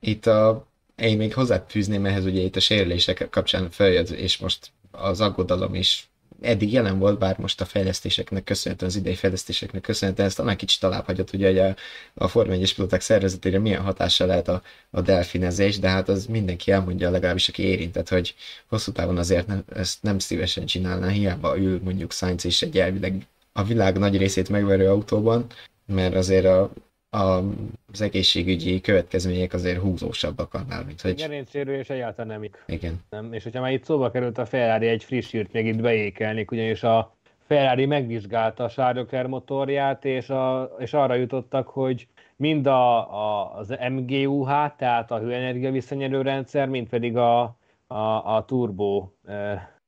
[0.00, 5.20] itt a én még hozzáfűzném ehhez, ugye itt a sérülések kapcsán feljött, és most az
[5.20, 6.06] aggodalom is
[6.42, 10.82] eddig jelen volt, bár most a fejlesztéseknek köszönhetően, az idei fejlesztéseknek köszönhetően ezt talán kicsit
[10.82, 11.76] alább hagyott, hogy a,
[12.14, 16.70] a Forma 1 pilóták szervezetére milyen hatással lehet a, a delfinezés, de hát az mindenki
[16.70, 18.34] elmondja, legalábbis aki érintett, hogy
[18.66, 23.26] hosszú távon azért ne, ezt nem szívesen csinálná, hiába ül mondjuk Sainz is egy elvileg
[23.52, 25.46] a világ nagy részét megverő autóban,
[25.86, 26.72] mert azért a,
[27.12, 31.14] az egészségügyi következmények azért húzósabbak annál, mint hogy...
[31.14, 32.50] Gerincsérülés egyáltalán nem.
[32.66, 33.00] Igen.
[33.10, 33.32] Nem.
[33.32, 36.82] És hogyha már itt szóba került a Ferrari, egy friss írt még itt beékelnék, ugyanis
[36.82, 43.54] a Ferrari megvizsgálta a Charles motorját, és, a, és arra jutottak, hogy mind a, a,
[43.56, 47.56] az MGUH, tehát a hőenergia visszanyerő rendszer, mind pedig a,
[47.86, 49.32] a, a turbo e,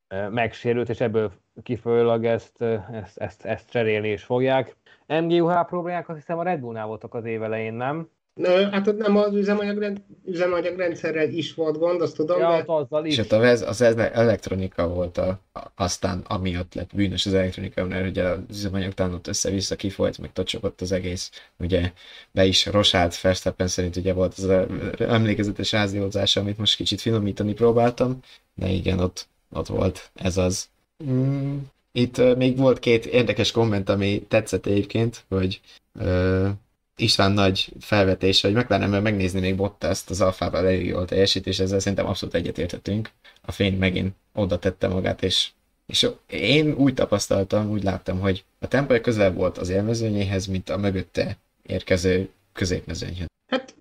[0.09, 2.62] e, megsérült, és ebből kifolyólag ezt,
[2.93, 4.77] ezt, ezt, ezt cserélni is fogják.
[5.07, 8.09] MGUH problémák azt hiszem a Red Bullnál voltak az évelején, nem?
[8.35, 12.63] Ne, hát ott nem az üzemanyag, üzemanyagrendszerrel is volt gond, azt tudom, ja, de...
[12.67, 13.19] azzal is.
[13.19, 15.39] És ott az, az elektronika volt a,
[15.75, 20.81] aztán amiatt lett bűnös az elektronika, mert ugye az üzemanyag ott össze-vissza kifolyt, meg tocsogott
[20.81, 21.93] az egész, ugye
[22.31, 24.67] be is rosált Verstappen szerint ugye volt az a
[24.99, 28.21] emlékezetes háziózása, amit most kicsit finomítani próbáltam,
[28.55, 30.69] de igen, ott, ott volt ez az.
[31.05, 31.59] Mm,
[31.97, 35.61] itt még volt két érdekes komment, ami tetszett egyébként, hogy
[36.01, 36.49] uh,
[36.97, 41.78] István nagy felvetés, hogy McLaren megnézni még Bottaszt az alfában elég jól teljesít, és ezzel
[41.78, 43.11] szerintem abszolút egyetértettünk.
[43.42, 45.49] A fény megint oda tette magát, és,
[45.86, 50.78] és én úgy tapasztaltam, úgy láttam, hogy a tempója közel volt az élmezőnyéhez, mint a
[50.78, 53.26] mögötte érkező középmezőnyhez.
[53.47, 53.74] Hát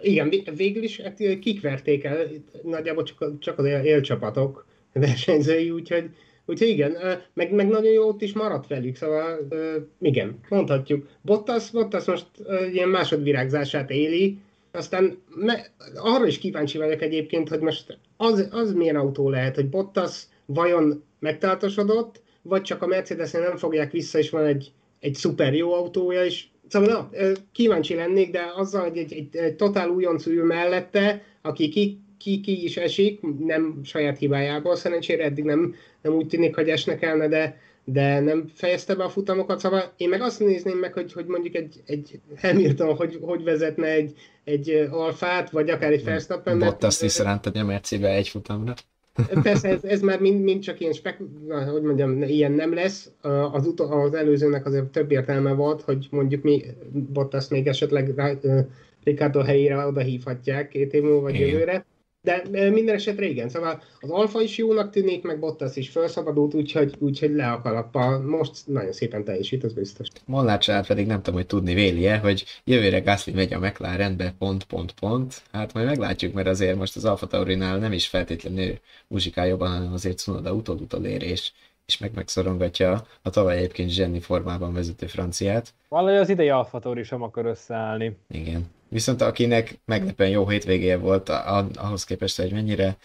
[0.00, 2.26] igen, végül is hát kik verték el,
[2.62, 6.10] nagyjából csak, csak az élcsapatok versenyzői, úgyhogy
[6.46, 6.96] Úgyhogy igen,
[7.34, 9.48] meg, meg nagyon jó ott is maradt velük, szóval
[10.00, 11.08] igen, mondhatjuk.
[11.22, 12.26] Bottas, Bottas most
[12.72, 14.38] ilyen másodvirágzását éli,
[14.74, 19.68] Aztán me, arra is kíváncsi vagyok egyébként, hogy most az, az milyen autó lehet, hogy
[19.68, 25.54] Bottas vajon megtartosodott, vagy csak a mercedes nem fogják vissza, és van egy, egy szuper
[25.54, 27.10] jó autója, és Szóval na,
[27.52, 32.62] kíváncsi lennék, de azzal, hogy egy, egy, egy totál újonc mellette, aki ki, ki, ki
[32.64, 37.60] is esik, nem saját hibájából, szerencsére eddig nem, nem úgy tűnik, hogy esnek elne, de,
[37.84, 41.54] de nem fejezte be a futamokat, szóval én meg azt nézném meg, hogy, hogy mondjuk
[41.54, 44.12] egy, egy Hamilton, hogy, hogy vezetne egy,
[44.44, 46.58] egy alfát, vagy akár egy Verstappen.
[46.58, 48.74] Bottas is rántani a Mercibe egy futamra.
[49.42, 51.18] Persze ez, ez már mind, mind csak ilyen spek,
[51.72, 53.10] hogy mondjam, ilyen nem lesz.
[53.52, 58.14] Az, utol, az előzőnek azért több értelme volt, hogy mondjuk mi Bottas még esetleg
[59.04, 61.84] Ricardo helyére oda hívhatják két év múlva vagy jövőre.
[62.22, 66.94] De minden esetre igen, szóval az Alfa is jónak tűnik, meg Bottas is felszabadult, úgyhogy,
[66.98, 68.20] úgyhogy le a kalappal.
[68.20, 70.08] Most nagyon szépen teljesít, az biztos.
[70.24, 74.92] Molnár pedig nem tudom, hogy tudni vélie, hogy jövőre Gasly megy a McLarenbe, pont, pont,
[74.92, 75.42] pont.
[75.52, 79.92] Hát majd meglátjuk, mert azért most az Alfa Taurinál nem is feltétlenül muzsikál jobban, hanem
[79.92, 81.52] azért Cunoda utol érés
[81.86, 85.74] és meg megszorongatja a tavaly egyébként Zsenni formában vezető franciát.
[85.88, 88.16] Valahogy az idei Alfa Tauri sem akar összeállni.
[88.30, 88.70] Igen.
[88.92, 91.28] Viszont akinek meglepően jó hétvégéje volt
[91.74, 92.96] ahhoz képest, hogy mennyire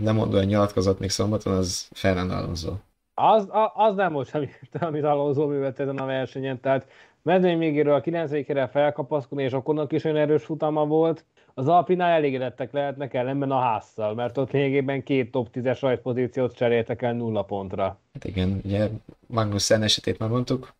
[0.00, 2.72] lemondóan nyilatkozott még szombaton, az Fernando Alonso.
[3.14, 4.48] Az, az nem volt semmi,
[4.80, 6.86] amit Alonso művelt ezen a versenyen, tehát
[7.22, 11.24] mezőny végéről a 9 kere felkapaszkodni, és akkor is olyan erős futama volt.
[11.54, 17.02] Az Alpinál elégedettek lehetnek ellenben a házszal, mert ott lényegében két top 10-es rajtpozíciót cseréltek
[17.02, 17.98] el nulla pontra.
[18.12, 18.88] Hát igen, ugye
[19.26, 20.74] Magnussen esetét már mondtuk,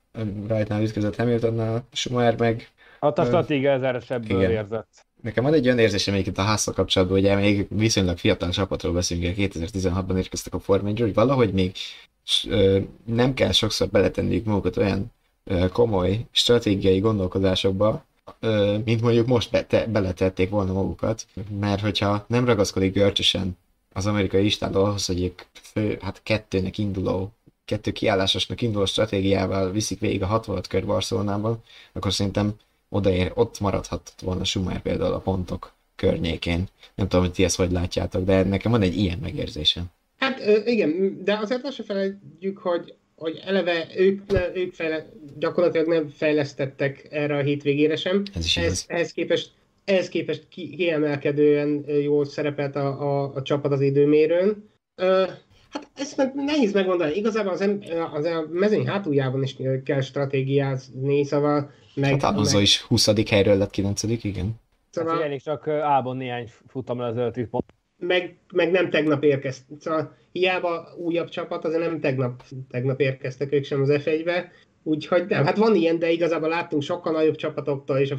[0.48, 2.68] rajtnál ütközött Hamiltonnal, Schumacher meg
[3.00, 5.06] Hát a stratégia ez erősebből érzett.
[5.22, 9.36] Nekem van egy olyan érzésem egyébként a házszal kapcsolatban, hogy még viszonylag fiatal csapatról beszélünk,
[9.38, 11.72] 2016-ban érkeztek a Form hogy valahogy még
[13.04, 15.12] nem kell sokszor beletenniük magukat olyan
[15.72, 18.04] komoly stratégiai gondolkodásokba,
[18.84, 21.26] mint mondjuk most be, te, beletették volna magukat,
[21.60, 23.56] mert hogyha nem ragaszkodik görcsösen
[23.92, 27.32] az amerikai listán ahhoz, hogy egy fő, hát kettőnek induló
[27.64, 32.54] kettő kiállásosnak induló stratégiával viszik végig a 60 kör Barcelonában, akkor szerintem
[32.88, 36.68] odaér, ott maradhatott volna Schumacher például a pontok környékén.
[36.94, 39.84] Nem tudom, hogy ti ezt hogy látjátok, de nekem van egy ilyen megérzésem.
[40.18, 44.20] Hát igen, de azért azt se felejtjük, hogy, hogy eleve ők,
[44.54, 45.06] ők fejle,
[45.38, 48.22] gyakorlatilag nem fejlesztettek erre a hétvégére sem.
[48.34, 49.50] Ez is ehhez, ehhez képest
[49.88, 54.70] ehhez képest kiemelkedően jól szerepelt a, a, a csapat az időmérőn.
[55.70, 57.14] Hát ezt meg nehéz megmondani.
[57.14, 57.70] Igazából az,
[58.12, 62.62] az a mezőny hátuljában is kell stratégiázni, szóval meg, hát Alonso meg...
[62.62, 63.28] is 20.
[63.30, 64.02] helyről lett 9.
[64.02, 64.60] igen.
[64.90, 65.14] Szóval...
[65.14, 67.64] Hát elég csak Ában néhány futam az 5 pont.
[67.98, 69.76] Meg, meg nem tegnap érkeztek.
[69.80, 74.50] Szóval hiába újabb csapat, azért nem tegnap, tegnap érkeztek ők sem az F1-be,
[74.82, 78.18] Úgyhogy nem, hát van ilyen, de igazából láttunk sokkal nagyobb csapatoktól, és a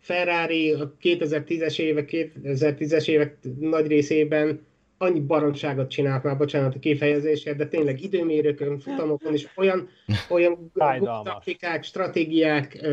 [0.00, 2.08] Ferrari a 2010-es évek,
[2.42, 4.66] 2010-es évek nagy részében
[4.98, 9.88] annyi baromságot csinált már, bocsánat a kifejezésért, de tényleg időmérőkön, futamokon is olyan,
[10.28, 10.70] olyan
[11.24, 12.86] taktikák, stratégiák,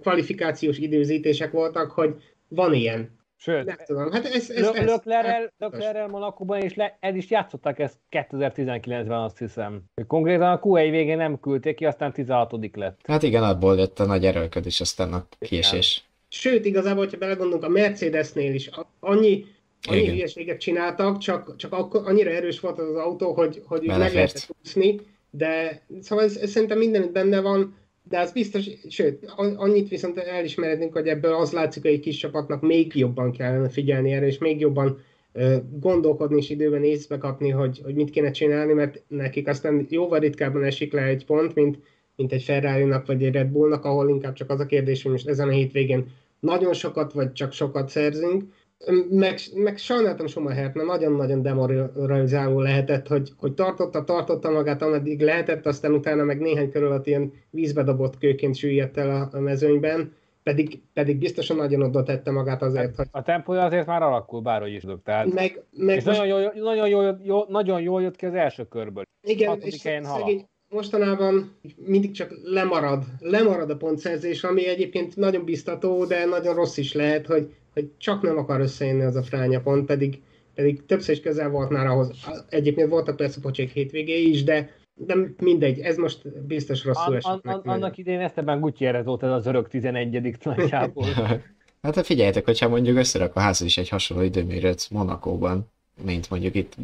[0.00, 2.14] kvalifikációs időzítések voltak, hogy
[2.48, 3.16] van ilyen.
[3.40, 4.12] Sőt, nem tudom.
[4.12, 9.38] Hát ez, ez, ez, Löklerrel, Löklerrel Monakóban is le, el is játszották ezt 2019-ben, azt
[9.38, 9.82] hiszem.
[10.06, 13.00] Konkrétan a Q1 végén nem küldték ki, aztán 16 lett.
[13.04, 16.04] Hát igen, abból lett a nagy erőlködés, aztán a kiesés.
[16.28, 18.70] Sőt, igazából, hogyha belegondolunk, a Mercedesnél is
[19.00, 19.44] annyi
[19.82, 20.12] Annyi Igen.
[20.12, 24.56] hülyeséget csináltak, csak, csak akkor annyira erős volt az, az autó, hogy, hogy meg lehetett
[24.64, 25.00] úszni,
[25.30, 27.76] de szóval ez, ez szerintem mindenütt benne van,
[28.08, 32.60] de az biztos, sőt, annyit viszont elismerhetünk, hogy ebből az látszik, hogy egy kis csapatnak
[32.60, 35.00] még jobban kellene figyelni erre, és még jobban
[35.34, 40.18] uh, gondolkodni és időben észbe kapni, hogy, hogy mit kéne csinálni, mert nekik aztán jóval
[40.18, 41.78] ritkábban esik le egy pont, mint,
[42.16, 45.28] mint egy ferrari vagy egy Red Bullnak, ahol inkább csak az a kérdés, hogy most
[45.28, 46.06] ezen a hétvégén
[46.40, 48.44] nagyon sokat, vagy csak sokat szerzünk,
[49.10, 55.66] meg, meg sajnáltam Schumachert, mert nagyon-nagyon demoralizáló lehetett, hogy, hogy tartotta, tartotta magát, ameddig lehetett,
[55.66, 60.16] aztán utána meg néhány körül alatt ilyen vízbe dobott kőként süllyedt el a, a mezőnyben,
[60.42, 63.06] pedig, pedig biztosan nagyon oda tette magát azért, hogy...
[63.10, 65.32] A tempója azért már alakul, bárhogy is dög, tehát...
[65.32, 66.18] Meg, meg és most...
[66.18, 69.02] nagyon, jól, nagyon, jól, jól, nagyon jól jött ki az első körből.
[69.22, 76.24] Igen, és szegény, mostanában mindig csak lemarad, lemarad a pontszerzés, ami egyébként nagyon biztató, de
[76.24, 80.20] nagyon rossz is lehet, hogy hogy csak nem akar összejönni az a fránya pont, pedig,
[80.54, 82.10] pedig többször is közel volt már ahhoz.
[82.48, 87.32] Egyébként voltak persze pocsék hétvégé is, de de mindegy, ez most biztos rosszul esett.
[87.32, 90.38] An, an, annak idején Esteban Gutierrez volt ez az örök 11.
[90.44, 91.06] nagyjából.
[91.82, 95.70] hát figyeljetek, hogyha mondjuk összerak a ház is egy hasonló időmérőt Monakóban,
[96.04, 96.76] mint mondjuk itt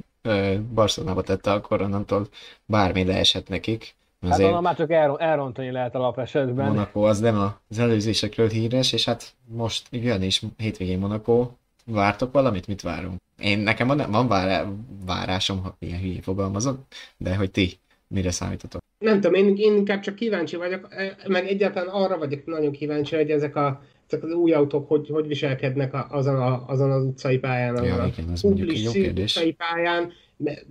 [0.75, 2.29] Barcelonában tette, akkor onnantól
[2.67, 6.67] bármi leesett nekik, Hát Azért onnan már csak elron- elrontani lehet alapesetben.
[6.67, 11.49] Monaco az nem az előzésekről híres, és hát most jön is hétvégén Monaco.
[11.87, 12.67] Vártok valamit?
[12.67, 13.21] Mit várunk?
[13.39, 14.67] Én nekem van, van vár,
[15.07, 16.79] várásom, ha ilyen hülyén fogalmazok,
[17.17, 17.73] de hogy ti
[18.09, 18.81] mire számítotok?
[18.99, 23.17] Nem tudom, én, én inkább csak kíváncsi vagyok, eh, meg egyáltalán arra vagyok nagyon kíváncsi,
[23.17, 27.05] hogy ezek, a, ezek az új autók hogy, hogy viselkednek a, azon, a, azon az
[27.05, 29.37] utcai pályán, azon Ja, a igen, az publis kérdés.
[29.37, 30.13] utcai pályán,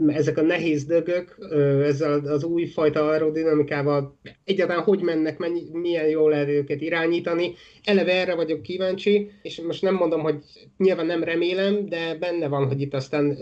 [0.08, 1.38] ezek a nehéz dögök,
[1.84, 7.54] ezzel az új fajta aerodinamikával egyáltalán hogy mennek, mennyi, milyen jól lehet őket irányítani.
[7.84, 10.36] Eleve erre vagyok kíváncsi, és most nem mondom, hogy
[10.78, 13.38] nyilván nem remélem, de benne van, hogy itt aztán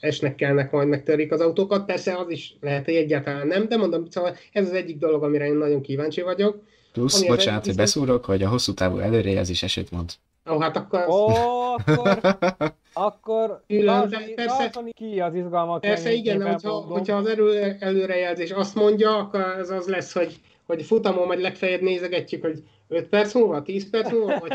[0.00, 1.84] esnek, kelnek, majd megtörik az autókat.
[1.86, 5.46] Persze az is lehet, hogy egyáltalán nem, de mondom, szóval ez az egyik dolog, amire
[5.46, 6.62] én nagyon kíváncsi vagyok.
[6.92, 10.10] Plusz, Ami bocsánat, hogy viszont- beszúrok, hogy a hosszú távú előrejelzés esélyt mond.
[10.50, 11.08] Ó, hát akkor.
[11.08, 11.28] Ó,
[11.74, 12.18] akkor,
[12.92, 15.80] akkor tartani, persze- tartani ki az izgalmat.
[15.80, 16.90] Persze igen, de hogyha, mondom.
[16.90, 21.80] hogyha az erő, előrejelzés azt mondja, akkor az az lesz, hogy, hogy futamon majd legfeljebb
[21.80, 24.52] nézegetjük, hogy 5 perc múlva, 10 perc múlva, vagy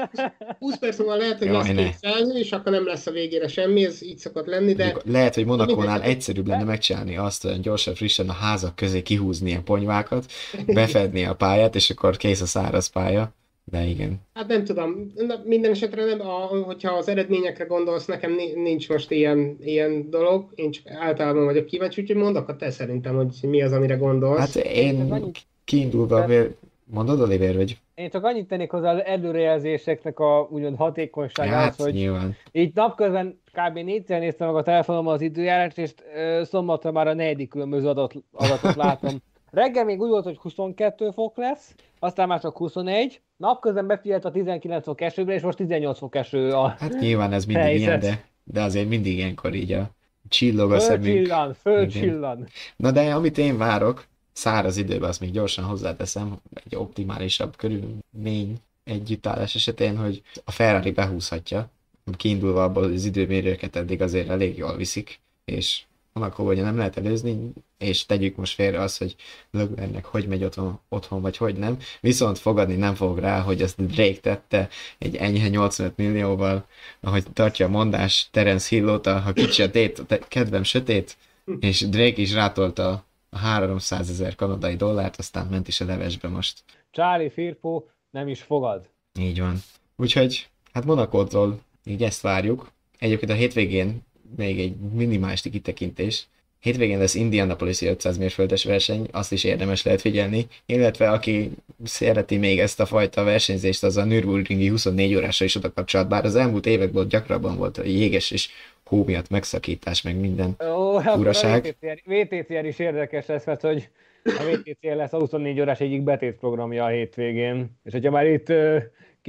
[0.59, 1.83] 20 perc múlva lehet, hogy Jaj, lesz ne.
[1.83, 5.45] 200, és akkor nem lesz a végére semmi, ez így szokott lenni, de Lehet, hogy
[5.45, 10.25] Monakónál egyszerűbb lenne megcsinálni azt, hogy gyorsan, frissen a házak közé kihúzni a ponyvákat,
[10.65, 13.33] befedni a pályát, és akkor kész a száraz pálya.
[13.71, 14.21] De igen.
[14.33, 15.11] hát nem tudom,
[15.43, 20.51] minden esetre nem, a, hogyha az eredményekre gondolsz, nekem ni- nincs most ilyen, ilyen dolog,
[20.55, 24.39] én csak általában vagyok kíváncsi, úgyhogy mondok a te szerintem, hogy mi az, amire gondolsz.
[24.39, 25.31] Hát én
[25.65, 26.55] kiindulva, vér...
[26.83, 27.77] mondod, Oliver, vagy?
[27.95, 32.35] Én csak annyit tennék hozzá az előrejelzéseknek a úgymond hatékonyságához, Hát, hogy nyilván.
[32.51, 33.77] így napközben kb.
[33.77, 38.13] négyszer néztem meg a telefonomon az időjárást, és ö, szombatra már a negyedik különböző adat,
[38.31, 39.11] adatot látom.
[39.51, 44.31] Reggel még úgy volt, hogy 22 fok lesz, aztán már csak 21, napközben befigyelt a
[44.31, 47.87] 19 fok esőbe, és most 18 fok eső a Hát nyilván ez mindig Helyzet.
[47.87, 49.89] ilyen, de, de azért mindig ilyenkor így a
[50.27, 51.03] csillog a szemünk.
[51.03, 52.47] Fölcsillan, fölcsillan.
[52.75, 59.55] Na de amit én várok, száraz időben, azt még gyorsan hozzáteszem, egy optimálisabb körülmény együttállás
[59.55, 61.69] esetén, hogy a Ferrari behúzhatja,
[62.17, 65.83] kiindulva abból, az időmérőket eddig azért elég jól viszik, és
[66.19, 69.15] Monaco ugye nem lehet előzni, és tegyük most félre azt, hogy
[69.51, 73.85] Leclercnek hogy megy otthon, otthon, vagy hogy nem, viszont fogadni nem fog rá, hogy ezt
[73.85, 76.65] Drake tette egy enyhe 85 millióval,
[76.99, 81.17] ahogy tartja a mondás Terence Hill óta, ha kicsi a tét, a kedvem sötét,
[81.59, 86.63] és Drake is rátolta a 300 ezer kanadai dollárt, aztán ment is a levesbe most.
[86.91, 88.89] Charlie Firpo nem is fogad.
[89.19, 89.57] Így van.
[89.95, 92.71] Úgyhogy, hát Monakótól így ezt várjuk.
[92.99, 94.01] Egyébként a hétvégén
[94.37, 96.27] még egy minimális kitekintés.
[96.59, 101.51] Hétvégén lesz Indianapolis 500 mérföldes verseny, azt is érdemes lehet figyelni, illetve aki
[101.83, 106.25] szereti még ezt a fajta versenyzést, az a Nürburgringi 24 órásra is oda kapcsolat, bár
[106.25, 108.49] az elmúlt években gyakrabban volt a jéges és
[108.85, 110.55] hó miatt megszakítás, meg minden.
[110.61, 111.75] Ó, akkor a Uraság.
[111.79, 113.89] VTCR, VTCR is érdekes lesz, mert hogy
[114.23, 117.69] a VTCR lesz a 24 órás egyik betétprogramja a hétvégén.
[117.83, 118.53] És hogyha már itt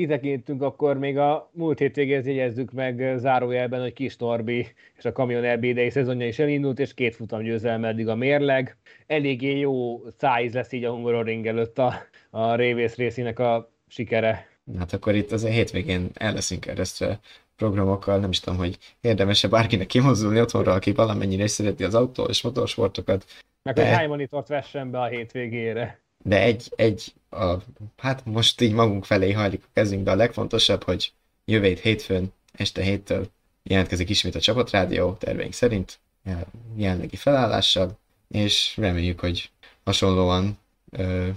[0.01, 4.67] kitekintünk, akkor még a múlt hétvégéhez jegyezzük meg zárójelben, hogy Kis Norbi
[4.99, 8.77] és a Kamion RB idei szezonja is elindult, és két futam győzelme eddig a mérleg.
[9.07, 11.95] Eléggé jó szájíz lesz így a Hungaroring előtt a,
[12.31, 14.49] a révész részének a sikere.
[14.79, 17.21] Hát akkor itt azért hétvégén el leszünk eresztve
[17.57, 22.25] programokkal, nem is tudom, hogy érdemese bárkinek kimozdulni otthonra, aki valamennyire is szereti az autó
[22.25, 23.25] és motorsportokat,
[23.63, 26.01] Meg De- hogy hány monitort vessen be a hétvégére.
[26.23, 27.55] De egy, egy a,
[27.97, 31.13] hát most így magunk felé hajlik a kezünkbe a legfontosabb, hogy
[31.45, 33.29] jövő hét hétfőn este héttől
[33.63, 36.47] jelentkezik ismét a csapatrádió terveink szerint, jel-
[36.77, 37.99] jelenlegi felállással,
[38.29, 39.51] és reméljük, hogy
[39.85, 40.59] hasonlóan
[40.91, 41.29] ö,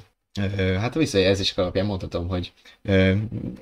[0.58, 3.14] ö, hát a visszajelzések alapján mondhatom, hogy ö,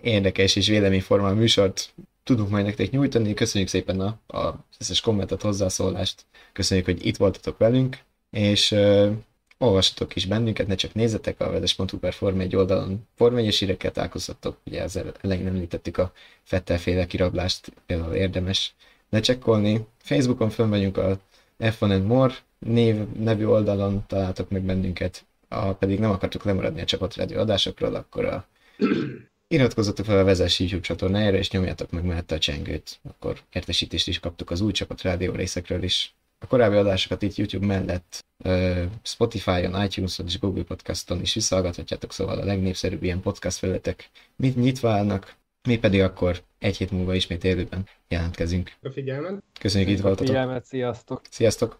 [0.02, 1.94] érdekes és véleményformál műsort
[2.24, 3.34] tudunk majd nektek nyújtani.
[3.34, 7.98] Köszönjük szépen a, a összes kommentet, hozzászólást, köszönjük, hogy itt voltatok velünk,
[8.30, 9.12] és ö,
[9.62, 14.58] olvassatok is bennünket, ne csak nézzetek a vezes.hu per Forma 1 oldalon formányos híreket találkozhattok,
[14.66, 16.12] ugye az elején említettük a
[16.44, 18.74] Fettel-féle kirablást, például érdemes
[19.10, 19.86] lecsekkolni.
[19.98, 21.20] Facebookon fönn vagyunk a
[21.60, 26.86] F1 and More név, nevű oldalon találtok meg bennünket, ha pedig nem akartok lemaradni a
[26.86, 28.48] csapatrádió adásokról, akkor a
[29.48, 33.00] Iratkozzatok fel a Vezes YouTube csatornájára, és nyomjátok meg mellette a csengőt.
[33.10, 36.16] Akkor értesítést is kaptuk az új csapat rádió részekről is.
[36.44, 38.26] A korábbi adásokat itt YouTube mellett
[39.04, 44.90] Spotify-on, iTunes-on és Google Podcaston is visszahallgathatjátok, szóval a legnépszerűbb ilyen podcast felületek mit nyitva
[44.90, 45.36] állnak.
[45.68, 48.72] Mi pedig akkor egy hét múlva ismét élőben jelentkezünk.
[48.82, 49.44] A figyelmet.
[49.60, 50.28] Köszönjük, itt voltatok.
[50.28, 51.22] Figyelmet, sziasztok!
[51.30, 51.80] Sziasztok!